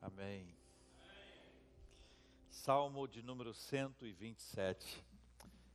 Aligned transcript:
Amém. 0.00 0.54
Salmo 2.50 3.08
de 3.08 3.22
número 3.22 3.54
127. 3.54 5.04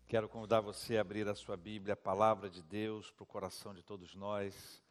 Quero 0.07 0.29
convidar 0.29 0.62
você 0.62 0.97
a 0.97 1.02
abrir 1.02 1.28
a 1.28 1.36
sua 1.36 1.57
Bíblia, 1.57 1.94
a 1.94 1.97
palavra 1.97 2.49
de 2.49 2.62
Deus, 2.62 3.12
para 3.12 3.23
o 3.23 3.26
coração 3.26 3.73
de 3.73 3.81
todos 3.81 4.13
nós. 4.15 4.81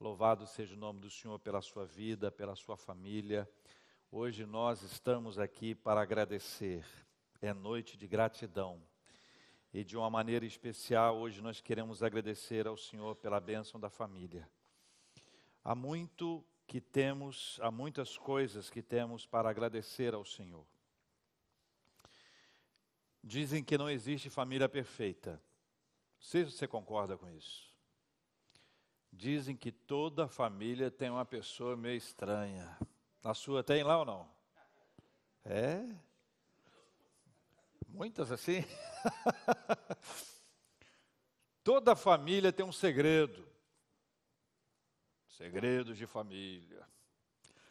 Louvado 0.00 0.46
seja 0.46 0.74
o 0.74 0.78
nome 0.78 1.00
do 1.00 1.08
Senhor 1.08 1.38
pela 1.38 1.62
sua 1.62 1.86
vida, 1.86 2.30
pela 2.30 2.56
sua 2.56 2.76
família. 2.76 3.48
Hoje 4.10 4.44
nós 4.44 4.82
estamos 4.82 5.38
aqui 5.38 5.74
para 5.74 6.02
agradecer. 6.02 6.84
É 7.40 7.54
noite 7.54 7.96
de 7.96 8.08
gratidão. 8.08 8.82
E 9.72 9.84
de 9.84 9.96
uma 9.96 10.10
maneira 10.10 10.44
especial, 10.44 11.18
hoje 11.18 11.40
nós 11.40 11.60
queremos 11.60 12.02
agradecer 12.02 12.66
ao 12.66 12.76
Senhor 12.76 13.14
pela 13.16 13.38
bênção 13.38 13.78
da 13.78 13.88
família. 13.88 14.48
Há 15.62 15.74
muito 15.74 16.44
que 16.68 16.82
temos, 16.82 17.58
há 17.62 17.70
muitas 17.70 18.18
coisas 18.18 18.68
que 18.68 18.82
temos 18.82 19.24
para 19.24 19.48
agradecer 19.48 20.12
ao 20.12 20.22
Senhor. 20.22 20.66
Dizem 23.24 23.64
que 23.64 23.78
não 23.78 23.88
existe 23.88 24.28
família 24.28 24.68
perfeita. 24.68 25.42
Se 26.20 26.44
você 26.44 26.68
concorda 26.68 27.16
com 27.16 27.30
isso. 27.30 27.74
Dizem 29.10 29.56
que 29.56 29.72
toda 29.72 30.28
família 30.28 30.90
tem 30.90 31.08
uma 31.08 31.24
pessoa 31.24 31.74
meio 31.74 31.96
estranha. 31.96 32.76
A 33.24 33.32
sua 33.32 33.64
tem 33.64 33.82
lá 33.82 33.98
ou 34.00 34.04
não? 34.04 34.30
É? 35.46 35.82
Muitas 37.88 38.30
assim? 38.30 38.62
Toda 41.64 41.96
família 41.96 42.52
tem 42.52 42.64
um 42.64 42.72
segredo. 42.72 43.48
Segredos 45.38 45.96
de 45.96 46.04
família. 46.04 46.84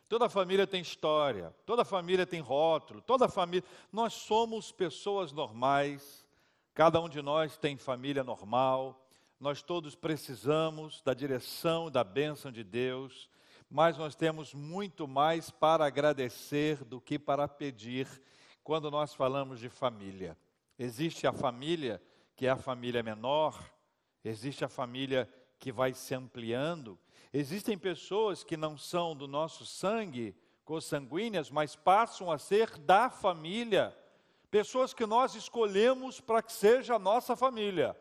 Toda 0.08 0.30
família 0.30 0.66
tem 0.66 0.80
história, 0.80 1.54
toda 1.66 1.84
família 1.84 2.26
tem 2.26 2.40
rótulo, 2.40 3.02
toda 3.02 3.28
família. 3.28 3.68
Nós 3.92 4.14
somos 4.14 4.72
pessoas 4.72 5.34
normais, 5.34 6.26
cada 6.74 7.02
um 7.02 7.10
de 7.10 7.22
nós 7.22 7.58
tem 7.58 7.76
família 7.76 8.24
normal, 8.24 9.06
nós 9.38 9.62
todos 9.62 9.96
precisamos 9.96 11.02
da 11.02 11.14
direção, 11.14 11.92
da 11.92 12.06
bênção 12.06 12.54
de 12.54 12.64
Deus, 12.64 13.30
mas 13.70 13.98
nós 13.98 14.16
temos 14.16 14.54
muito 14.54 15.06
mais 15.06 15.50
para 15.50 15.86
agradecer 15.86 16.86
do 16.86 17.02
que 17.02 17.20
para 17.20 17.50
pedir 17.50 18.08
quando 18.64 18.90
nós 18.90 19.14
falamos 19.14 19.60
de 19.60 19.68
família. 19.68 20.38
Existe 20.80 21.28
a 21.28 21.34
família 21.34 22.02
que 22.34 22.48
é 22.48 22.50
a 22.50 22.56
família 22.56 23.04
menor, 23.04 23.62
existe 24.24 24.64
a 24.64 24.70
família 24.70 25.28
que 25.60 25.70
vai 25.70 25.94
se 25.94 26.16
ampliando, 26.16 26.98
Existem 27.34 27.78
pessoas 27.78 28.44
que 28.44 28.56
não 28.56 28.78
são 28.78 29.16
do 29.16 29.28
nosso 29.28 29.66
sangue, 29.66 30.36
consanguíneas, 30.64 31.50
mas 31.50 31.76
passam 31.76 32.32
a 32.32 32.38
ser 32.38 32.78
da 32.78 33.10
família. 33.10 33.96
Pessoas 34.50 34.94
que 34.94 35.06
nós 35.06 35.36
escolhemos 35.36 36.20
para 36.20 36.42
que 36.42 36.52
seja 36.52 36.96
a 36.96 37.00
nossa 37.00 37.36
família. 37.36 37.96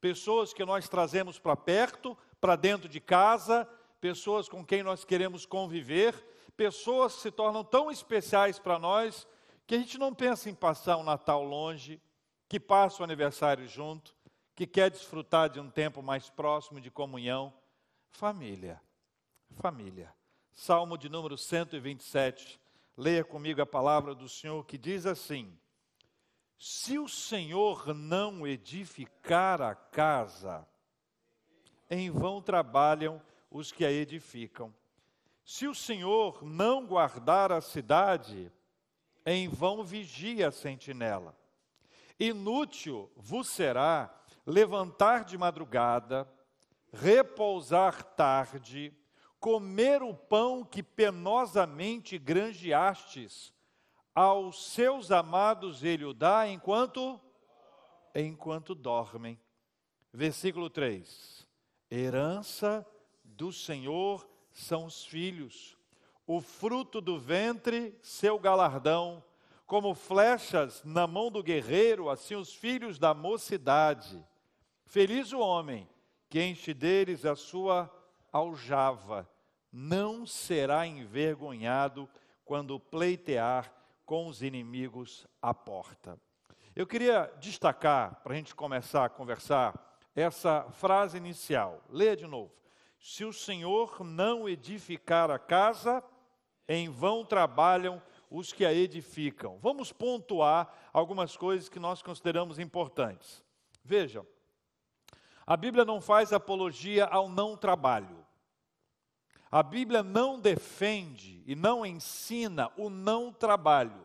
Pessoas 0.00 0.52
que 0.52 0.64
nós 0.64 0.88
trazemos 0.88 1.38
para 1.38 1.56
perto, 1.56 2.16
para 2.40 2.56
dentro 2.56 2.88
de 2.88 3.00
casa, 3.00 3.68
pessoas 4.00 4.48
com 4.48 4.64
quem 4.64 4.82
nós 4.82 5.04
queremos 5.04 5.46
conviver, 5.46 6.14
pessoas 6.56 7.16
que 7.16 7.22
se 7.22 7.30
tornam 7.30 7.64
tão 7.64 7.90
especiais 7.90 8.58
para 8.58 8.78
nós 8.78 9.26
que 9.66 9.74
a 9.74 9.78
gente 9.78 9.98
não 9.98 10.14
pensa 10.14 10.48
em 10.48 10.54
passar 10.54 10.96
um 10.96 11.02
Natal 11.02 11.42
longe, 11.42 12.00
que 12.48 12.60
passa 12.60 13.02
o 13.02 13.04
aniversário 13.04 13.66
junto, 13.66 14.14
que 14.54 14.66
quer 14.66 14.90
desfrutar 14.90 15.50
de 15.50 15.58
um 15.58 15.68
tempo 15.68 16.02
mais 16.02 16.30
próximo 16.30 16.80
de 16.80 16.90
comunhão. 16.90 17.52
Família. 18.16 18.80
Família. 19.60 20.10
Salmo 20.54 20.96
de 20.96 21.06
número 21.06 21.36
127. 21.36 22.58
Leia 22.96 23.22
comigo 23.22 23.60
a 23.60 23.66
palavra 23.66 24.14
do 24.14 24.26
Senhor 24.26 24.64
que 24.64 24.78
diz 24.78 25.04
assim: 25.04 25.54
Se 26.58 26.98
o 26.98 27.06
Senhor 27.10 27.94
não 27.94 28.46
edificar 28.46 29.60
a 29.60 29.74
casa, 29.74 30.66
em 31.90 32.10
vão 32.10 32.40
trabalham 32.40 33.20
os 33.50 33.70
que 33.70 33.84
a 33.84 33.92
edificam. 33.92 34.74
Se 35.44 35.66
o 35.66 35.74
Senhor 35.74 36.42
não 36.42 36.86
guardar 36.86 37.52
a 37.52 37.60
cidade, 37.60 38.50
em 39.26 39.46
vão 39.46 39.84
vigia 39.84 40.48
a 40.48 40.52
sentinela. 40.52 41.36
Inútil 42.18 43.12
vos 43.14 43.46
será 43.50 44.10
levantar 44.46 45.22
de 45.22 45.36
madrugada, 45.36 46.26
repousar 47.00 48.02
tarde, 48.02 48.92
comer 49.38 50.02
o 50.02 50.14
pão 50.14 50.64
que 50.64 50.82
penosamente 50.82 52.18
granjeastes, 52.18 53.52
aos 54.14 54.72
seus 54.72 55.10
amados 55.10 55.84
ele 55.84 56.04
o 56.04 56.14
dá 56.14 56.48
enquanto 56.48 57.20
enquanto 58.14 58.74
dormem. 58.74 59.38
Versículo 60.10 60.70
3. 60.70 61.46
Herança 61.90 62.84
do 63.22 63.52
Senhor 63.52 64.26
são 64.50 64.86
os 64.86 65.04
filhos, 65.04 65.76
o 66.26 66.40
fruto 66.40 67.00
do 67.00 67.18
ventre, 67.18 67.96
seu 68.02 68.38
galardão, 68.38 69.22
como 69.66 69.94
flechas 69.94 70.82
na 70.82 71.06
mão 71.06 71.30
do 71.30 71.42
guerreiro, 71.42 72.08
assim 72.08 72.34
os 72.34 72.54
filhos 72.54 72.98
da 72.98 73.12
mocidade. 73.12 74.24
Feliz 74.86 75.32
o 75.32 75.40
homem 75.40 75.86
que 76.28 76.42
enche 76.42 76.74
deles 76.74 77.24
a 77.24 77.36
sua 77.36 77.90
aljava, 78.32 79.28
não 79.72 80.26
será 80.26 80.86
envergonhado 80.86 82.08
quando 82.44 82.78
pleitear 82.78 83.72
com 84.04 84.26
os 84.26 84.42
inimigos 84.42 85.26
à 85.42 85.52
porta. 85.52 86.18
Eu 86.74 86.86
queria 86.86 87.32
destacar, 87.40 88.20
para 88.22 88.34
a 88.34 88.36
gente 88.36 88.54
começar 88.54 89.04
a 89.04 89.08
conversar, 89.08 89.98
essa 90.14 90.62
frase 90.70 91.16
inicial. 91.16 91.82
Leia 91.88 92.16
de 92.16 92.26
novo. 92.26 92.52
Se 92.98 93.24
o 93.24 93.32
Senhor 93.32 94.04
não 94.04 94.48
edificar 94.48 95.30
a 95.30 95.38
casa, 95.38 96.02
em 96.68 96.88
vão 96.88 97.24
trabalham 97.24 98.02
os 98.30 98.52
que 98.52 98.64
a 98.64 98.72
edificam. 98.72 99.58
Vamos 99.60 99.92
pontuar 99.92 100.72
algumas 100.92 101.36
coisas 101.36 101.68
que 101.68 101.78
nós 101.78 102.02
consideramos 102.02 102.58
importantes. 102.58 103.44
Vejam, 103.84 104.26
a 105.46 105.56
Bíblia 105.56 105.84
não 105.84 106.00
faz 106.00 106.32
apologia 106.32 107.04
ao 107.04 107.28
não 107.28 107.56
trabalho. 107.56 108.26
A 109.50 109.62
Bíblia 109.62 110.02
não 110.02 110.40
defende 110.40 111.42
e 111.46 111.54
não 111.54 111.86
ensina 111.86 112.70
o 112.76 112.90
não 112.90 113.32
trabalho. 113.32 114.04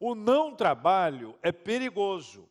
O 0.00 0.14
não 0.14 0.54
trabalho 0.54 1.38
é 1.42 1.52
perigoso. 1.52 2.48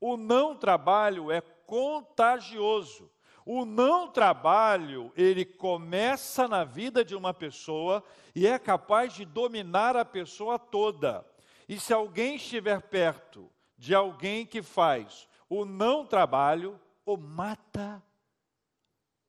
O 0.00 0.16
não 0.16 0.56
trabalho 0.56 1.30
é 1.30 1.40
contagioso. 1.40 3.08
O 3.46 3.64
não 3.64 4.08
trabalho, 4.08 5.12
ele 5.16 5.44
começa 5.44 6.48
na 6.48 6.64
vida 6.64 7.04
de 7.04 7.14
uma 7.14 7.32
pessoa 7.32 8.02
e 8.34 8.46
é 8.46 8.58
capaz 8.58 9.14
de 9.14 9.24
dominar 9.24 9.96
a 9.96 10.04
pessoa 10.04 10.58
toda. 10.58 11.24
E 11.68 11.78
se 11.78 11.92
alguém 11.92 12.34
estiver 12.34 12.82
perto 12.82 13.48
de 13.78 13.94
alguém 13.94 14.44
que 14.44 14.60
faz 14.60 15.28
o 15.48 15.64
não 15.64 16.04
trabalho, 16.04 16.78
ou 17.10 17.16
mata 17.16 18.00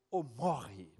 ou 0.08 0.22
morre. 0.22 0.92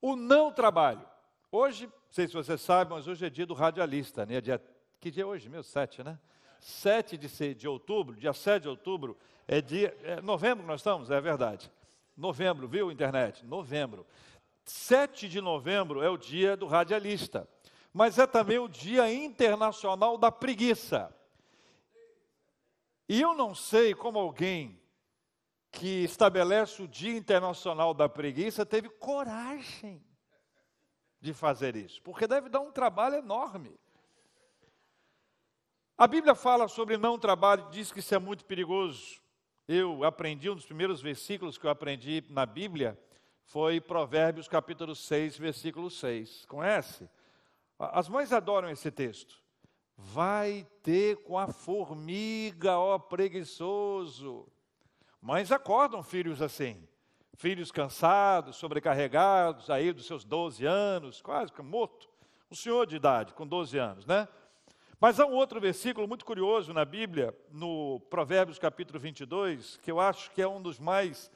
O 0.00 0.16
não 0.16 0.50
trabalho. 0.50 1.06
Hoje, 1.52 1.86
não 1.86 1.92
sei 2.10 2.26
se 2.26 2.32
você 2.32 2.56
sabe, 2.56 2.90
mas 2.90 3.06
hoje 3.06 3.26
é 3.26 3.28
dia 3.28 3.44
do 3.44 3.52
radialista, 3.52 4.24
né? 4.24 4.40
Dia, 4.40 4.62
que 4.98 5.10
dia 5.10 5.24
é 5.24 5.26
hoje? 5.26 5.50
Meu, 5.50 5.62
7, 5.62 6.02
né? 6.02 6.18
7 6.58 7.18
de, 7.18 7.54
de 7.54 7.68
outubro, 7.68 8.16
dia 8.16 8.32
7 8.32 8.62
de 8.62 8.68
outubro, 8.68 9.16
é 9.46 9.60
dia. 9.60 9.94
É 10.04 10.22
novembro 10.22 10.66
nós 10.66 10.80
estamos? 10.80 11.10
É 11.10 11.20
verdade. 11.20 11.70
Novembro, 12.16 12.66
viu, 12.66 12.90
internet? 12.90 13.44
Novembro. 13.44 14.06
7 14.64 15.28
de 15.28 15.40
novembro 15.40 16.02
é 16.02 16.08
o 16.08 16.16
dia 16.16 16.56
do 16.56 16.66
radialista. 16.66 17.46
Mas 17.92 18.18
é 18.18 18.26
também 18.26 18.58
o 18.58 18.68
dia 18.68 19.12
internacional 19.12 20.16
da 20.16 20.32
preguiça. 20.32 21.14
E 23.06 23.20
eu 23.20 23.34
não 23.34 23.54
sei 23.54 23.94
como 23.94 24.18
alguém 24.18 24.80
que 25.80 26.04
estabelece 26.04 26.82
o 26.82 26.86
Dia 26.86 27.16
Internacional 27.16 27.94
da 27.94 28.06
Preguiça 28.06 28.66
teve 28.66 28.90
coragem 28.90 30.04
de 31.18 31.32
fazer 31.32 31.74
isso, 31.74 32.02
porque 32.02 32.26
deve 32.26 32.50
dar 32.50 32.60
um 32.60 32.70
trabalho 32.70 33.16
enorme. 33.16 33.74
A 35.96 36.06
Bíblia 36.06 36.34
fala 36.34 36.68
sobre 36.68 36.98
não 36.98 37.18
trabalho, 37.18 37.70
diz 37.70 37.90
que 37.90 38.00
isso 38.00 38.14
é 38.14 38.18
muito 38.18 38.44
perigoso. 38.44 39.22
Eu 39.66 40.04
aprendi, 40.04 40.50
um 40.50 40.54
dos 40.54 40.66
primeiros 40.66 41.00
versículos 41.00 41.56
que 41.56 41.64
eu 41.64 41.70
aprendi 41.70 42.22
na 42.28 42.44
Bíblia 42.44 42.98
foi 43.44 43.80
Provérbios 43.80 44.48
capítulo 44.48 44.94
6, 44.94 45.38
versículo 45.38 45.90
6. 45.90 46.44
Conhece? 46.44 47.08
As 47.78 48.06
mães 48.06 48.34
adoram 48.34 48.68
esse 48.68 48.90
texto. 48.90 49.34
Vai 49.96 50.66
ter 50.82 51.16
com 51.22 51.38
a 51.38 51.46
formiga, 51.46 52.78
ó 52.78 52.98
preguiçoso. 52.98 54.46
Mães 55.20 55.52
acordam 55.52 56.02
filhos 56.02 56.40
assim, 56.40 56.82
filhos 57.34 57.70
cansados, 57.70 58.56
sobrecarregados, 58.56 59.68
aí 59.68 59.92
dos 59.92 60.06
seus 60.06 60.24
12 60.24 60.64
anos, 60.64 61.20
quase 61.20 61.52
morto, 61.62 62.08
um 62.50 62.54
senhor 62.54 62.86
de 62.86 62.96
idade, 62.96 63.34
com 63.34 63.46
12 63.46 63.78
anos, 63.78 64.06
né? 64.06 64.26
Mas 64.98 65.18
há 65.20 65.26
um 65.26 65.34
outro 65.34 65.60
versículo 65.60 66.06
muito 66.06 66.24
curioso 66.24 66.72
na 66.72 66.84
Bíblia, 66.84 67.34
no 67.50 68.00
Provérbios 68.10 68.58
capítulo 68.58 68.98
22, 68.98 69.78
que 69.78 69.90
eu 69.90 70.00
acho 70.00 70.30
que 70.32 70.42
é 70.42 70.48
um 70.48 70.60
dos 70.60 70.78
mais. 70.78 71.30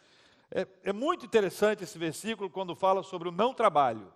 É, 0.50 0.66
é 0.84 0.92
muito 0.92 1.24
interessante 1.24 1.82
esse 1.82 1.98
versículo 1.98 2.50
quando 2.50 2.74
fala 2.74 3.02
sobre 3.02 3.28
o 3.28 3.32
não 3.32 3.54
trabalho. 3.54 4.12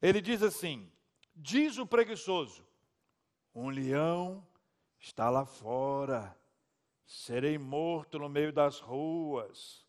Ele 0.00 0.22
diz 0.22 0.42
assim: 0.42 0.90
Diz 1.36 1.76
o 1.76 1.86
preguiçoso, 1.86 2.64
um 3.54 3.68
leão 3.68 4.46
está 4.98 5.28
lá 5.28 5.44
fora, 5.44 6.34
serei 7.12 7.58
morto 7.58 8.18
no 8.18 8.28
meio 8.28 8.50
das 8.52 8.80
ruas. 8.80 9.84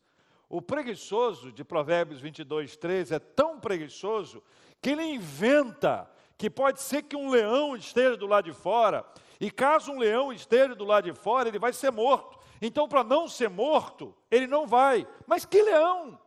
O 0.49 0.61
preguiçoso 0.61 1.53
de 1.53 1.63
Provérbios 1.63 2.19
22, 2.19 2.75
13 2.75 3.15
é 3.15 3.19
tão 3.19 3.59
preguiçoso 3.59 4.43
que 4.81 4.89
ele 4.89 5.03
inventa 5.03 6.11
que 6.37 6.49
pode 6.49 6.81
ser 6.81 7.03
que 7.03 7.15
um 7.15 7.29
leão 7.29 7.77
esteja 7.77 8.17
do 8.17 8.27
lado 8.27 8.45
de 8.45 8.53
fora, 8.53 9.05
e 9.39 9.49
caso 9.49 9.93
um 9.93 9.99
leão 9.99 10.33
esteja 10.33 10.75
do 10.75 10.83
lado 10.83 11.05
de 11.05 11.17
fora, 11.17 11.47
ele 11.47 11.57
vai 11.57 11.71
ser 11.71 11.91
morto. 11.91 12.37
Então, 12.61 12.87
para 12.87 13.03
não 13.03 13.27
ser 13.27 13.49
morto, 13.49 14.13
ele 14.29 14.45
não 14.45 14.67
vai. 14.67 15.07
Mas 15.25 15.45
que 15.45 15.61
leão? 15.61 16.19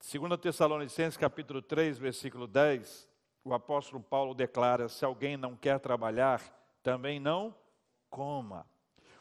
2 0.00 0.40
Tessalonicenses 0.40 1.16
capítulo 1.16 1.60
3, 1.60 1.98
versículo 1.98 2.46
10, 2.46 3.08
o 3.44 3.52
apóstolo 3.52 4.00
Paulo 4.00 4.32
declara: 4.32 4.88
se 4.88 5.04
alguém 5.04 5.36
não 5.36 5.56
quer 5.56 5.80
trabalhar, 5.80 6.40
também 6.82 7.20
não 7.20 7.54
coma. 8.10 8.66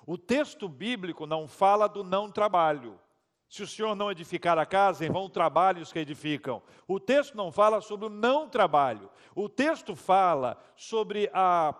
O 0.05 0.17
texto 0.17 0.67
bíblico 0.67 1.25
não 1.25 1.47
fala 1.47 1.87
do 1.87 2.03
não 2.03 2.29
trabalho. 2.31 2.99
Se 3.47 3.63
o 3.63 3.67
Senhor 3.67 3.95
não 3.95 4.09
edificar 4.09 4.57
a 4.57 4.65
casa, 4.65 5.05
em 5.05 5.11
vão 5.11 5.29
trabalhos 5.29 5.91
que 5.91 5.99
edificam. 5.99 6.61
O 6.87 6.99
texto 6.99 7.35
não 7.35 7.51
fala 7.51 7.81
sobre 7.81 8.05
o 8.05 8.09
não 8.09 8.49
trabalho. 8.49 9.09
O 9.35 9.49
texto 9.49 9.95
fala 9.95 10.57
sobre 10.75 11.29
a, 11.33 11.75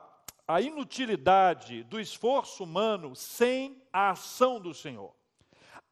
a 0.48 0.62
inutilidade 0.62 1.84
do 1.84 2.00
esforço 2.00 2.64
humano 2.64 3.16
sem 3.16 3.82
a 3.92 4.12
ação 4.12 4.60
do 4.60 4.74
Senhor. 4.74 5.16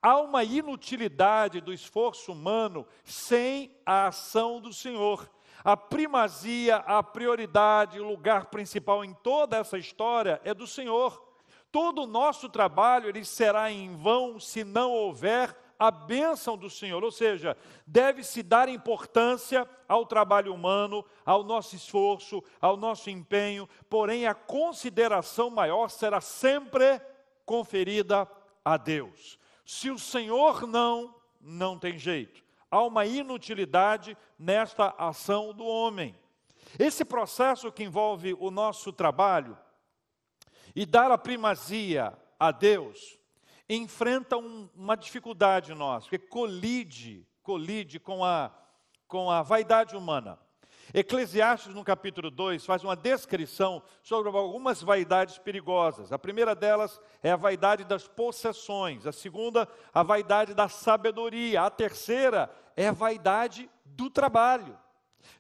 Há 0.02 0.18
uma 0.20 0.44
inutilidade 0.44 1.60
do 1.60 1.74
esforço 1.74 2.32
humano 2.32 2.86
sem 3.04 3.76
a 3.86 4.08
ação 4.08 4.62
do 4.62 4.72
Senhor. 4.72 5.30
A 5.64 5.76
primazia, 5.76 6.78
a 6.78 7.04
prioridade, 7.04 8.00
o 8.00 8.08
lugar 8.08 8.46
principal 8.46 9.04
em 9.04 9.14
toda 9.14 9.58
essa 9.58 9.78
história 9.78 10.40
é 10.44 10.54
do 10.54 10.66
Senhor. 10.66 11.28
Todo 11.72 12.04
o 12.04 12.08
nosso 12.08 12.50
trabalho 12.50 13.10
ele 13.10 13.24
será 13.24 13.72
em 13.72 13.96
vão 13.96 14.40
se 14.40 14.64
não 14.64 14.92
houver 14.92 15.56
a 15.78 15.90
bênção 15.90 16.58
do 16.58 16.70
Senhor, 16.70 17.02
ou 17.06 17.12
seja, 17.12 17.56
deve-se 17.88 18.44
dar 18.44 18.68
importância 18.68 19.68
ao 19.88 20.06
trabalho 20.06 20.54
humano, 20.54 21.06
ao 21.26 21.42
nosso 21.42 21.74
esforço, 21.74 22.44
ao 22.60 22.76
nosso 22.76 23.10
empenho, 23.10 23.68
porém 23.90 24.28
a 24.28 24.34
consideração 24.34 25.50
maior 25.50 25.90
será 25.90 26.20
sempre 26.20 27.00
conferida 27.46 28.30
a 28.64 28.76
Deus. 28.76 29.40
Se 29.66 29.90
o 29.90 29.98
Senhor 29.98 30.68
não, 30.68 31.16
não 31.40 31.80
tem 31.80 31.98
jeito. 31.98 32.44
Há 32.72 32.84
uma 32.84 33.06
inutilidade 33.06 34.18
nesta 34.38 34.94
ação 34.98 35.54
do 35.54 35.66
homem. 35.66 36.16
Esse 36.78 37.04
processo 37.04 37.72
que 37.72 37.84
envolve 37.84 38.36
o 38.40 38.52
nosso 38.52 38.94
trabalho 38.94 39.58
e 40.76 40.86
dar 40.86 41.12
a 41.12 41.18
primazia 41.18 42.18
a 42.40 42.52
Deus, 42.52 43.18
enfrenta 43.68 44.38
um, 44.38 44.70
uma 44.76 44.96
dificuldade 44.96 45.74
nossa, 45.74 46.08
porque 46.08 46.20
colide, 46.20 47.28
colide 47.44 48.00
com 48.00 48.24
a, 48.24 48.52
com 49.08 49.30
a 49.30 49.42
vaidade 49.42 49.96
humana. 49.96 50.40
Eclesiastes, 50.94 51.74
no 51.76 51.84
capítulo 51.84 52.32
2, 52.32 52.66
faz 52.66 52.84
uma 52.84 52.96
descrição 52.96 53.84
sobre 54.02 54.30
algumas 54.30 54.82
vaidades 54.82 55.38
perigosas. 55.38 56.12
A 56.12 56.18
primeira 56.18 56.56
delas 56.56 57.00
é 57.22 57.32
a 57.32 57.36
vaidade 57.36 57.84
das 57.84 58.08
possessões, 58.08 59.06
a 59.06 59.12
segunda, 59.12 59.68
a 59.94 60.02
vaidade 60.02 60.54
da 60.54 60.68
sabedoria, 60.68 61.62
a 61.62 61.70
terceira 61.70 62.50
é 62.76 62.88
a 62.88 62.94
vaidade 62.94 63.70
do 63.86 64.10
trabalho, 64.10 64.78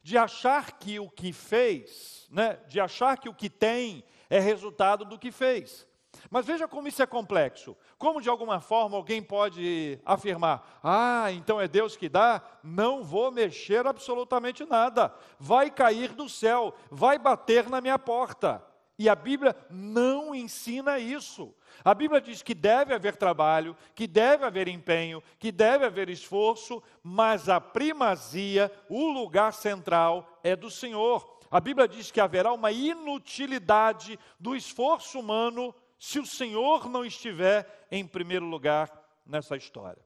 de 0.04 0.18
achar 0.18 0.74
que 0.74 1.00
o 1.00 1.10
que 1.10 1.34
fez, 1.34 2.28
né, 2.30 2.60
de 2.68 2.80
achar 2.80 3.18
que 3.18 3.30
o 3.30 3.34
que 3.34 3.50
tem 3.50 4.04
é 4.30 4.40
resultado 4.40 5.04
do 5.04 5.18
que 5.18 5.31
fez. 5.31 5.88
Mas 6.30 6.46
veja 6.46 6.68
como 6.68 6.88
isso 6.88 7.02
é 7.02 7.06
complexo. 7.08 7.76
Como 7.98 8.22
de 8.22 8.30
alguma 8.30 8.60
forma 8.60 8.96
alguém 8.96 9.22
pode 9.22 10.00
afirmar: 10.06 10.80
ah, 10.84 11.31
então 11.31 11.60
é 11.60 11.68
Deus 11.68 11.96
que 11.96 12.08
dá? 12.08 12.42
Não 12.64 13.04
vou 13.04 13.31
mexer 13.31 13.88
absolutamente 13.88 14.64
nada. 14.66 15.14
Vai 15.40 15.72
cair 15.72 16.14
do 16.14 16.30
céu, 16.30 16.74
vai 16.92 17.18
bater 17.18 17.70
na 17.70 17.81
minha 17.81 17.98
porta. 17.98 18.64
E 18.98 19.08
a 19.08 19.16
Bíblia 19.16 19.56
não 19.70 20.36
ensina 20.36 21.00
isso. 21.00 21.56
A 21.86 21.94
Bíblia 21.94 22.20
diz 22.20 22.42
que 22.44 22.54
deve 22.54 22.94
haver 22.94 23.16
trabalho, 23.16 23.75
que 23.96 24.06
deve 24.06 24.44
haver 24.44 24.68
empenho, 24.68 25.24
que 25.40 25.54
deve 25.54 25.86
haver 25.86 26.10
esforço, 26.10 26.84
mas 27.02 27.48
a 27.48 27.62
primazia, 27.62 28.70
o 28.90 29.08
lugar 29.08 29.54
central 29.54 30.40
é 30.44 30.54
do 30.54 30.70
Senhor. 30.70 31.40
A 31.50 31.62
Bíblia 31.62 31.88
diz 31.88 32.12
que 32.12 32.20
haverá 32.20 32.52
uma 32.52 32.74
inutilidade 32.74 34.20
do 34.38 34.54
esforço 34.54 35.18
humano 35.18 35.74
se 36.00 36.18
o 36.18 36.25
Senhor 36.25 36.90
não 36.90 37.04
estiver 37.04 37.88
em 37.92 38.07
primeiro 38.07 38.46
lugar 38.46 38.90
nessa 39.25 39.57
história. 39.57 40.01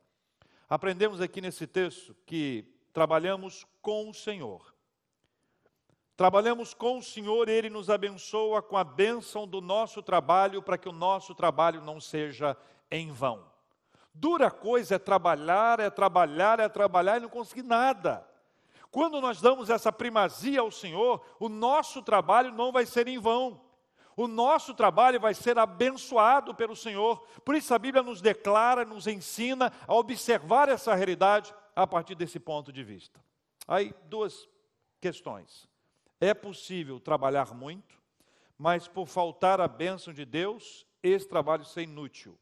Aprendemos 0.68 1.22
aqui 1.22 1.40
nesse 1.40 1.68
texto 1.68 2.16
que 2.26 2.66
trabalhamos 2.92 3.64
com 3.80 4.10
o 4.10 4.14
Senhor. 4.14 4.74
Trabalhamos 6.18 6.74
com 6.74 6.98
o 6.98 7.04
Senhor, 7.04 7.48
Ele 7.48 7.70
nos 7.70 7.92
abençoa 7.92 8.62
com 8.62 8.76
a 8.76 8.84
bênção 8.84 9.48
do 9.48 9.62
nosso 9.62 10.02
trabalho, 10.02 10.64
para 10.64 10.78
que 10.78 10.90
o 10.90 10.94
nosso 10.94 11.36
trabalho 11.36 11.80
não 11.82 12.00
seja 12.00 12.58
em 12.90 13.12
vão. 13.12 13.46
Dura 14.14 14.50
coisa 14.50 14.96
é 14.96 15.00
trabalhar, 15.00 15.80
é 15.80 15.90
trabalhar, 15.90 16.60
é 16.60 16.70
trabalhar 16.70 17.18
e 17.18 17.22
não 17.22 17.30
conseguir 17.30 17.64
nada. 17.64 18.28
Quando 18.90 19.22
nós 19.22 19.42
damos 19.42 19.70
essa 19.70 19.92
primazia 19.92 20.62
ao 20.62 20.72
Senhor, 20.72 21.24
o 21.40 21.50
nosso 21.50 22.02
trabalho 22.02 22.52
não 22.52 22.72
vai 22.72 22.86
ser 22.86 23.08
em 23.08 23.20
vão 23.20 23.62
o 24.16 24.28
nosso 24.28 24.74
trabalho 24.74 25.20
vai 25.20 25.34
ser 25.34 25.58
abençoado 25.58 26.54
pelo 26.54 26.76
Senhor. 26.76 27.26
Por 27.44 27.56
isso 27.56 27.74
a 27.74 27.80
Bíblia 27.80 28.04
nos 28.04 28.22
declara, 28.22 28.86
nos 28.86 29.08
ensina 29.08 29.72
a 29.88 29.94
observar 29.96 30.70
essa 30.70 30.94
realidade 30.94 31.54
a 31.76 31.88
partir 31.88 32.16
desse 32.16 32.40
ponto 32.40 32.72
de 32.72 32.84
vista. 32.84 33.20
Aí, 33.68 33.94
duas 34.06 34.48
questões. 35.02 35.68
É 36.20 36.34
possível 36.34 37.00
trabalhar 37.00 37.54
muito, 37.54 38.02
mas 38.58 38.88
por 38.88 39.08
faltar 39.08 39.60
a 39.60 39.68
bênção 39.68 40.14
de 40.14 40.26
Deus, 40.26 40.86
esse 41.02 41.28
trabalho 41.28 41.66
ser 41.66 41.84
inútil. 41.84 42.38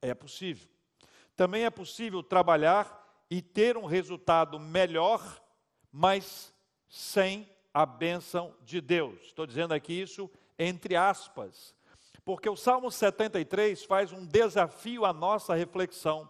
É 0.00 0.14
possível. 0.14 0.68
Também 1.34 1.64
é 1.64 1.70
possível 1.70 2.22
trabalhar 2.22 2.96
e 3.30 3.42
ter 3.42 3.76
um 3.76 3.84
resultado 3.84 4.58
melhor, 4.58 5.42
mas 5.90 6.54
sem 6.88 7.48
a 7.72 7.84
bênção 7.84 8.54
de 8.62 8.80
Deus. 8.80 9.20
Estou 9.22 9.46
dizendo 9.46 9.72
aqui 9.72 9.92
isso 9.92 10.30
entre 10.58 10.96
aspas, 10.96 11.74
porque 12.24 12.48
o 12.48 12.56
Salmo 12.56 12.90
73 12.90 13.84
faz 13.84 14.12
um 14.12 14.26
desafio 14.26 15.04
à 15.04 15.12
nossa 15.12 15.54
reflexão. 15.54 16.28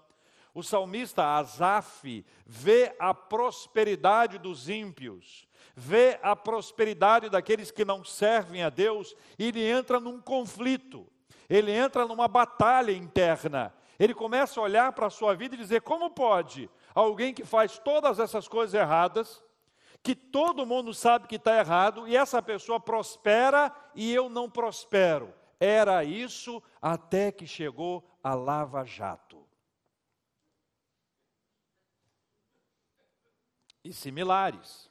O 0.55 0.63
salmista 0.63 1.37
Asaf 1.37 2.25
vê 2.47 2.95
a 2.99 3.15
prosperidade 3.15 4.39
dos 4.39 4.69
ímpios, 4.69 5.49
vê 5.75 6.19
a 6.23 6.35
prosperidade 6.35 7.29
daqueles 7.29 7.71
que 7.71 7.85
não 7.85 8.05
servem 8.05 8.63
a 8.63 8.71
Deus, 8.71 9.15
e 9.39 9.47
ele 9.47 9.63
entra 9.63 10.01
num 10.01 10.21
conflito, 10.21 11.07
ele 11.49 11.73
entra 11.73 12.07
numa 12.07 12.29
batalha 12.29 12.93
interna. 12.93 13.75
Ele 13.99 14.15
começa 14.15 14.61
a 14.61 14.63
olhar 14.63 14.93
para 14.93 15.07
a 15.07 15.11
sua 15.11 15.35
vida 15.35 15.55
e 15.55 15.59
dizer: 15.59 15.83
como 15.83 16.11
pode 16.11 16.71
alguém 16.95 17.35
que 17.35 17.45
faz 17.45 17.79
todas 17.79 18.19
essas 18.19 18.47
coisas 18.47 18.75
erradas, 18.75 19.43
que 20.09 20.15
todo 20.15 20.65
mundo 20.65 20.95
sabe 20.95 21.29
que 21.29 21.37
está 21.37 21.59
errado 21.59 22.09
e 22.09 22.17
essa 22.17 22.41
pessoa 22.41 22.81
prospera 22.81 23.71
e 23.95 24.11
eu 24.11 24.31
não 24.31 24.49
prospero. 24.49 25.35
Era 25.61 26.03
isso 26.03 26.62
até 26.81 27.31
que 27.31 27.47
chegou 27.47 28.03
a 28.25 28.35
Lava 28.35 28.87
Jato. 28.87 29.47
E 33.85 33.93
similares. 33.93 34.91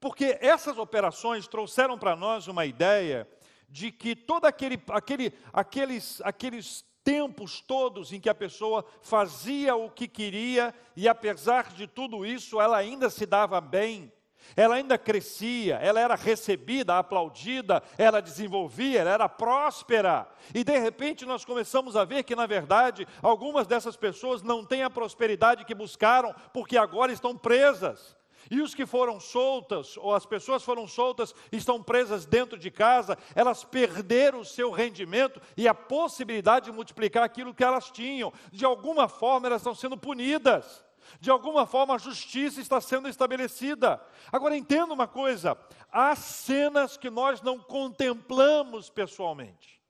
Porque 0.00 0.36
essas 0.40 0.76
operações 0.76 1.46
trouxeram 1.46 1.96
para 1.96 2.16
nós 2.16 2.48
uma 2.48 2.66
ideia 2.66 3.30
de 3.68 3.92
que 3.92 4.16
todo 4.16 4.46
aquele, 4.46 4.82
aquele, 4.88 5.32
aqueles, 5.52 6.20
aqueles 6.22 6.84
tempos 7.04 7.60
todos 7.60 8.12
em 8.12 8.18
que 8.18 8.28
a 8.28 8.34
pessoa 8.34 8.84
fazia 9.00 9.76
o 9.76 9.88
que 9.88 10.08
queria 10.08 10.74
e 10.96 11.06
apesar 11.06 11.72
de 11.72 11.86
tudo 11.86 12.26
isso, 12.26 12.60
ela 12.60 12.76
ainda 12.76 13.08
se 13.08 13.24
dava 13.24 13.60
bem, 13.60 14.12
ela 14.54 14.76
ainda 14.76 14.98
crescia, 14.98 15.76
ela 15.76 16.00
era 16.00 16.14
recebida, 16.14 16.98
aplaudida, 16.98 17.82
ela 17.96 18.20
desenvolvia, 18.20 19.00
ela 19.00 19.10
era 19.10 19.28
próspera. 19.28 20.28
E 20.54 20.62
de 20.62 20.78
repente 20.78 21.24
nós 21.24 21.44
começamos 21.44 21.96
a 21.96 22.04
ver 22.04 22.22
que, 22.22 22.36
na 22.36 22.46
verdade, 22.46 23.06
algumas 23.22 23.66
dessas 23.66 23.96
pessoas 23.96 24.42
não 24.42 24.64
têm 24.64 24.82
a 24.82 24.90
prosperidade 24.90 25.64
que 25.64 25.74
buscaram, 25.74 26.34
porque 26.52 26.76
agora 26.76 27.12
estão 27.12 27.36
presas. 27.36 28.16
E 28.50 28.60
os 28.60 28.74
que 28.74 28.86
foram 28.86 29.18
soltas, 29.18 29.96
ou 29.96 30.14
as 30.14 30.24
pessoas 30.24 30.62
foram 30.62 30.86
soltas, 30.86 31.34
estão 31.50 31.82
presas 31.82 32.24
dentro 32.24 32.58
de 32.58 32.70
casa, 32.70 33.18
elas 33.34 33.64
perderam 33.64 34.40
o 34.40 34.44
seu 34.44 34.70
rendimento 34.70 35.40
e 35.56 35.66
a 35.66 35.74
possibilidade 35.74 36.66
de 36.66 36.72
multiplicar 36.72 37.24
aquilo 37.24 37.54
que 37.54 37.64
elas 37.64 37.90
tinham. 37.90 38.32
De 38.52 38.64
alguma 38.64 39.08
forma, 39.08 39.48
elas 39.48 39.62
estão 39.62 39.74
sendo 39.74 39.96
punidas. 39.96 40.85
De 41.20 41.30
alguma 41.30 41.66
forma, 41.66 41.94
a 41.94 41.98
justiça 41.98 42.60
está 42.60 42.80
sendo 42.80 43.08
estabelecida. 43.08 44.00
Agora, 44.30 44.56
entenda 44.56 44.92
uma 44.92 45.08
coisa: 45.08 45.58
há 45.90 46.14
cenas 46.14 46.96
que 46.96 47.10
nós 47.10 47.40
não 47.40 47.58
contemplamos 47.58 48.90
pessoalmente. 48.90 49.82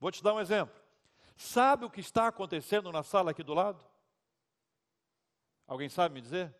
Vou 0.00 0.10
te 0.10 0.22
dar 0.22 0.34
um 0.34 0.40
exemplo. 0.40 0.74
Sabe 1.36 1.84
o 1.84 1.90
que 1.90 2.00
está 2.00 2.28
acontecendo 2.28 2.92
na 2.92 3.02
sala 3.02 3.32
aqui 3.32 3.42
do 3.42 3.54
lado? 3.54 3.84
Alguém 5.66 5.88
sabe 5.88 6.14
me 6.14 6.20
dizer? 6.20 6.54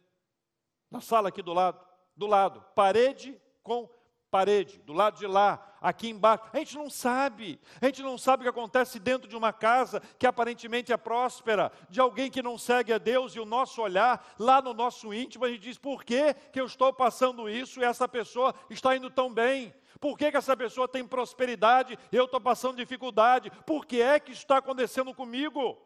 Na 0.91 1.01
sala 1.01 1.29
aqui 1.29 1.43
do 1.43 1.53
lado, 1.53 1.85
do 2.17 2.27
lado, 2.27 2.63
parede 2.75 3.41
com 3.63 3.89
parede, 4.35 4.81
do 4.81 4.93
lado 4.93 5.17
de 5.17 5.29
lá, 5.29 5.65
aqui 5.81 6.09
embaixo. 6.09 6.43
A 6.53 6.59
gente 6.59 6.75
não 6.75 6.91
sabe. 6.91 7.61
A 7.81 7.87
gente 7.87 8.03
não 8.03 8.19
sabe 8.19 8.41
o 8.41 8.43
que 8.43 8.49
acontece 8.49 8.99
dentro 8.99 9.29
de 9.29 9.37
uma 9.37 9.53
casa 9.53 10.03
que 10.19 10.27
aparentemente 10.27 10.93
é 10.93 10.97
próspera, 10.97 11.71
de 11.89 12.01
alguém 12.01 12.29
que 12.29 12.43
não 12.43 12.59
segue 12.59 12.93
a 12.93 12.99
Deus 12.99 13.37
e 13.37 13.39
o 13.39 13.45
nosso 13.45 13.81
olhar 13.81 14.35
lá 14.37 14.61
no 14.61 14.75
nosso 14.75 15.15
íntimo, 15.15 15.45
a 15.45 15.49
gente 15.49 15.61
diz: 15.61 15.79
por 15.79 16.03
que, 16.03 16.35
que 16.53 16.61
eu 16.61 16.67
estou 16.67 16.93
passando 16.93 17.49
isso 17.49 17.81
e 17.81 17.85
essa 17.85 18.09
pessoa 18.09 18.53
está 18.69 18.97
indo 18.97 19.09
tão 19.09 19.33
bem? 19.33 19.73
Por 20.01 20.19
que, 20.19 20.33
que 20.33 20.37
essa 20.37 20.57
pessoa 20.57 20.89
tem 20.89 21.07
prosperidade 21.07 21.97
e 22.11 22.17
eu 22.17 22.25
estou 22.25 22.41
passando 22.41 22.77
dificuldade? 22.77 23.53
Por 23.65 23.87
que 23.87 24.03
é 24.03 24.19
que 24.19 24.33
isso 24.33 24.43
está 24.43 24.57
acontecendo 24.57 25.15
comigo? 25.15 25.81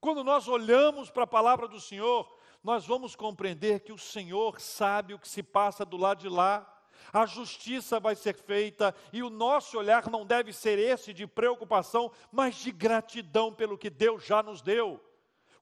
Quando 0.00 0.22
nós 0.22 0.46
olhamos 0.46 1.10
para 1.10 1.24
a 1.24 1.26
palavra 1.26 1.66
do 1.66 1.80
Senhor, 1.80 2.32
nós 2.62 2.86
vamos 2.86 3.16
compreender 3.16 3.80
que 3.80 3.92
o 3.92 3.98
Senhor 3.98 4.60
sabe 4.60 5.12
o 5.12 5.18
que 5.18 5.28
se 5.28 5.42
passa 5.42 5.84
do 5.84 5.96
lado 5.96 6.20
de 6.20 6.28
lá 6.28 6.76
a 7.12 7.26
justiça 7.26 8.00
vai 8.00 8.14
ser 8.14 8.34
feita 8.34 8.94
e 9.12 9.22
o 9.22 9.30
nosso 9.30 9.78
olhar 9.78 10.10
não 10.10 10.24
deve 10.24 10.52
ser 10.52 10.78
esse 10.78 11.12
de 11.12 11.26
preocupação, 11.26 12.10
mas 12.30 12.56
de 12.56 12.70
gratidão 12.70 13.52
pelo 13.52 13.78
que 13.78 13.90
Deus 13.90 14.24
já 14.24 14.42
nos 14.42 14.62
deu. 14.62 15.00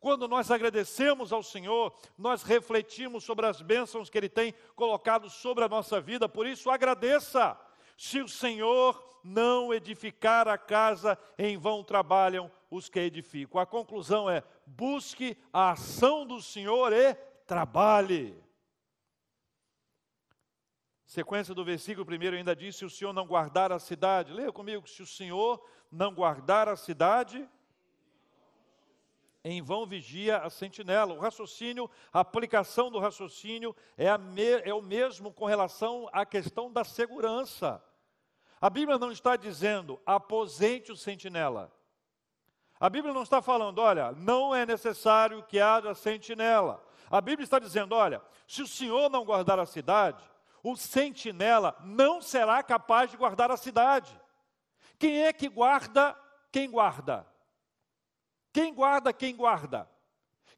Quando 0.00 0.28
nós 0.28 0.50
agradecemos 0.50 1.32
ao 1.32 1.42
Senhor, 1.42 1.92
nós 2.16 2.42
refletimos 2.42 3.24
sobre 3.24 3.46
as 3.46 3.60
bênçãos 3.60 4.08
que 4.08 4.16
Ele 4.16 4.28
tem 4.28 4.54
colocado 4.76 5.28
sobre 5.28 5.64
a 5.64 5.68
nossa 5.68 6.00
vida, 6.00 6.28
por 6.28 6.46
isso 6.46 6.70
agradeça. 6.70 7.58
Se 7.96 8.20
o 8.20 8.28
Senhor 8.28 9.04
não 9.24 9.74
edificar 9.74 10.46
a 10.46 10.56
casa, 10.56 11.18
em 11.36 11.56
vão 11.56 11.82
trabalham 11.82 12.50
os 12.70 12.88
que 12.88 13.00
edificam. 13.00 13.60
A 13.60 13.66
conclusão 13.66 14.30
é: 14.30 14.42
busque 14.66 15.36
a 15.52 15.72
ação 15.72 16.24
do 16.24 16.40
Senhor 16.40 16.92
e 16.92 17.14
trabalhe. 17.46 18.36
Sequência 21.08 21.54
do 21.54 21.64
versículo 21.64 22.04
primeiro 22.04 22.36
ainda 22.36 22.54
diz: 22.54 22.76
se 22.76 22.84
o 22.84 22.90
Senhor 22.90 23.14
não 23.14 23.26
guardar 23.26 23.72
a 23.72 23.78
cidade, 23.78 24.30
leia 24.30 24.52
comigo, 24.52 24.86
se 24.86 25.02
o 25.02 25.06
Senhor 25.06 25.58
não 25.90 26.14
guardar 26.14 26.68
a 26.68 26.76
cidade, 26.76 27.48
em 29.42 29.62
vão 29.62 29.86
vigia 29.86 30.36
a 30.36 30.50
sentinela. 30.50 31.14
O 31.14 31.18
raciocínio, 31.18 31.90
a 32.12 32.20
aplicação 32.20 32.90
do 32.90 32.98
raciocínio 32.98 33.74
é, 33.96 34.18
me, 34.18 34.60
é 34.62 34.74
o 34.74 34.82
mesmo 34.82 35.32
com 35.32 35.46
relação 35.46 36.10
à 36.12 36.26
questão 36.26 36.70
da 36.70 36.84
segurança. 36.84 37.82
A 38.60 38.68
Bíblia 38.68 38.98
não 38.98 39.10
está 39.10 39.34
dizendo 39.34 39.98
aposente 40.04 40.92
o 40.92 40.96
sentinela. 40.96 41.72
A 42.78 42.90
Bíblia 42.90 43.14
não 43.14 43.22
está 43.22 43.40
falando, 43.40 43.78
olha, 43.78 44.12
não 44.12 44.54
é 44.54 44.66
necessário 44.66 45.42
que 45.44 45.58
haja 45.58 45.94
sentinela. 45.94 46.86
A 47.10 47.22
Bíblia 47.22 47.44
está 47.44 47.58
dizendo, 47.58 47.94
olha, 47.94 48.20
se 48.46 48.60
o 48.60 48.66
Senhor 48.66 49.08
não 49.08 49.24
guardar 49.24 49.58
a 49.58 49.64
cidade, 49.64 50.22
o 50.62 50.76
sentinela 50.76 51.76
não 51.84 52.20
será 52.20 52.62
capaz 52.62 53.10
de 53.10 53.16
guardar 53.16 53.50
a 53.50 53.56
cidade. 53.56 54.18
Quem 54.98 55.22
é 55.22 55.32
que 55.32 55.48
guarda? 55.48 56.16
Quem 56.50 56.70
guarda? 56.70 57.26
Quem 58.52 58.74
guarda? 58.74 59.12
Quem 59.12 59.36
guarda? 59.36 59.88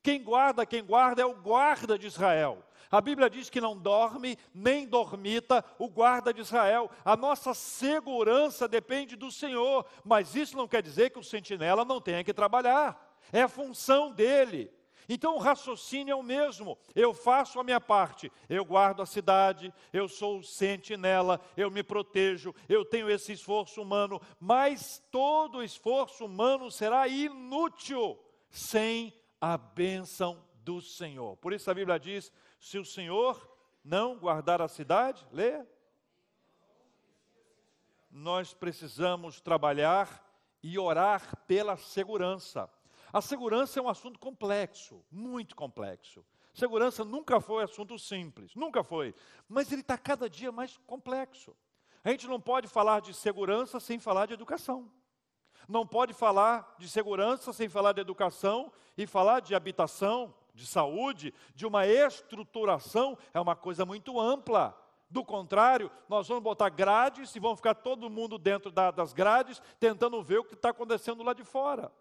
Quem 0.03 0.23
guarda, 0.23 0.65
quem 0.65 0.83
guarda 0.83 1.23
é 1.23 1.27
o 1.27 1.35
guarda 1.35 1.99
de 1.99 2.07
Israel. 2.07 2.65
A 2.91 3.01
Bíblia 3.01 3.31
diz 3.31 3.49
que 3.49 3.61
não 3.61 3.77
dorme 3.77 4.37
nem 4.53 4.87
dormita 4.87 5.65
o 5.79 5.89
guarda 5.89 6.33
de 6.33 6.41
Israel. 6.41 6.91
A 7.05 7.17
nossa 7.17 7.55
segurança 7.55 8.67
depende 8.67 9.15
do 9.15 9.31
Senhor, 9.31 9.87
mas 10.05 10.35
isso 10.35 10.57
não 10.57 10.67
quer 10.67 10.83
dizer 10.83 11.11
que 11.11 11.19
o 11.19 11.25
sentinela 11.25 11.85
não 11.85 12.01
tenha 12.01 12.25
que 12.25 12.35
trabalhar. 12.35 13.17
É 13.31 13.47
função 13.47 14.11
dele. 14.11 14.73
Então 15.13 15.35
o 15.35 15.41
raciocínio 15.41 16.13
é 16.13 16.15
o 16.15 16.23
mesmo. 16.23 16.79
Eu 16.95 17.13
faço 17.13 17.59
a 17.59 17.65
minha 17.65 17.81
parte, 17.81 18.31
eu 18.49 18.65
guardo 18.65 19.03
a 19.03 19.07
cidade, 19.07 19.75
eu 19.93 20.09
sou 20.09 20.41
sentinela, 20.41 21.41
eu 21.57 21.69
me 21.69 21.83
protejo, 21.83 22.55
eu 22.69 22.85
tenho 22.85 23.11
esse 23.11 23.33
esforço 23.33 23.83
humano, 23.83 24.23
mas 24.39 25.03
todo 25.11 25.65
esforço 25.65 26.25
humano 26.25 26.71
será 26.71 27.09
inútil 27.09 28.17
sem 28.49 29.13
a 29.41 29.59
bênção 29.59 30.47
do 30.63 30.81
Senhor. 30.81 31.37
Por 31.39 31.53
isso 31.53 31.69
a 31.69 31.75
Bíblia 31.75 31.99
diz: 31.99 32.31
se 32.61 32.79
o 32.79 32.85
Senhor 32.85 33.51
não 33.85 34.17
guardar 34.17 34.63
a 34.63 34.69
cidade, 34.69 35.27
leia. 35.33 35.69
Nós 38.09 38.55
precisamos 38.55 39.41
trabalhar 39.41 40.25
e 40.63 40.79
orar 40.79 41.37
pela 41.49 41.77
segurança. 41.77 42.71
A 43.13 43.21
segurança 43.21 43.79
é 43.79 43.83
um 43.83 43.89
assunto 43.89 44.19
complexo, 44.19 45.05
muito 45.11 45.57
complexo. 45.57 46.25
Segurança 46.53 47.05
nunca 47.05 47.41
foi 47.41 47.65
assunto 47.65 47.99
simples, 47.99 48.55
nunca 48.55 48.83
foi. 48.83 49.15
Mas 49.49 49.71
ele 49.73 49.81
está 49.81 49.97
cada 49.97 50.29
dia 50.29 50.53
mais 50.53 50.77
complexo. 50.87 51.57
A 52.05 52.11
gente 52.11 52.27
não 52.27 52.41
pode 52.41 52.69
falar 52.69 53.01
de 53.01 53.13
segurança 53.13 53.79
sem 53.79 53.99
falar 53.99 54.27
de 54.27 54.35
educação. 54.35 54.91
Não 55.69 55.87
pode 55.87 56.15
falar 56.15 56.75
de 56.79 56.89
segurança 56.89 57.53
sem 57.53 57.69
falar 57.69 57.93
de 57.93 58.01
educação 58.01 58.73
e 58.97 59.07
falar 59.07 59.41
de 59.41 59.55
habitação, 59.55 60.35
de 60.55 60.67
saúde, 60.67 61.33
de 61.55 61.67
uma 61.67 61.87
estruturação, 61.87 63.17
é 63.33 63.41
uma 63.41 63.55
coisa 63.55 63.85
muito 63.85 64.19
ampla. 64.19 64.77
Do 65.09 65.25
contrário, 65.25 65.91
nós 66.09 66.29
vamos 66.29 66.43
botar 66.43 66.69
grades 66.69 67.35
e 67.35 67.41
vão 67.41 67.57
ficar 67.57 67.75
todo 67.75 68.11
mundo 68.11 68.39
dentro 68.39 68.71
da, 68.71 68.91
das 68.91 69.13
grades, 69.13 69.61
tentando 69.79 70.23
ver 70.23 70.39
o 70.39 70.45
que 70.45 70.55
está 70.55 70.71
acontecendo 70.71 71.23
lá 71.23 71.33
de 71.33 71.45
fora. 71.45 71.93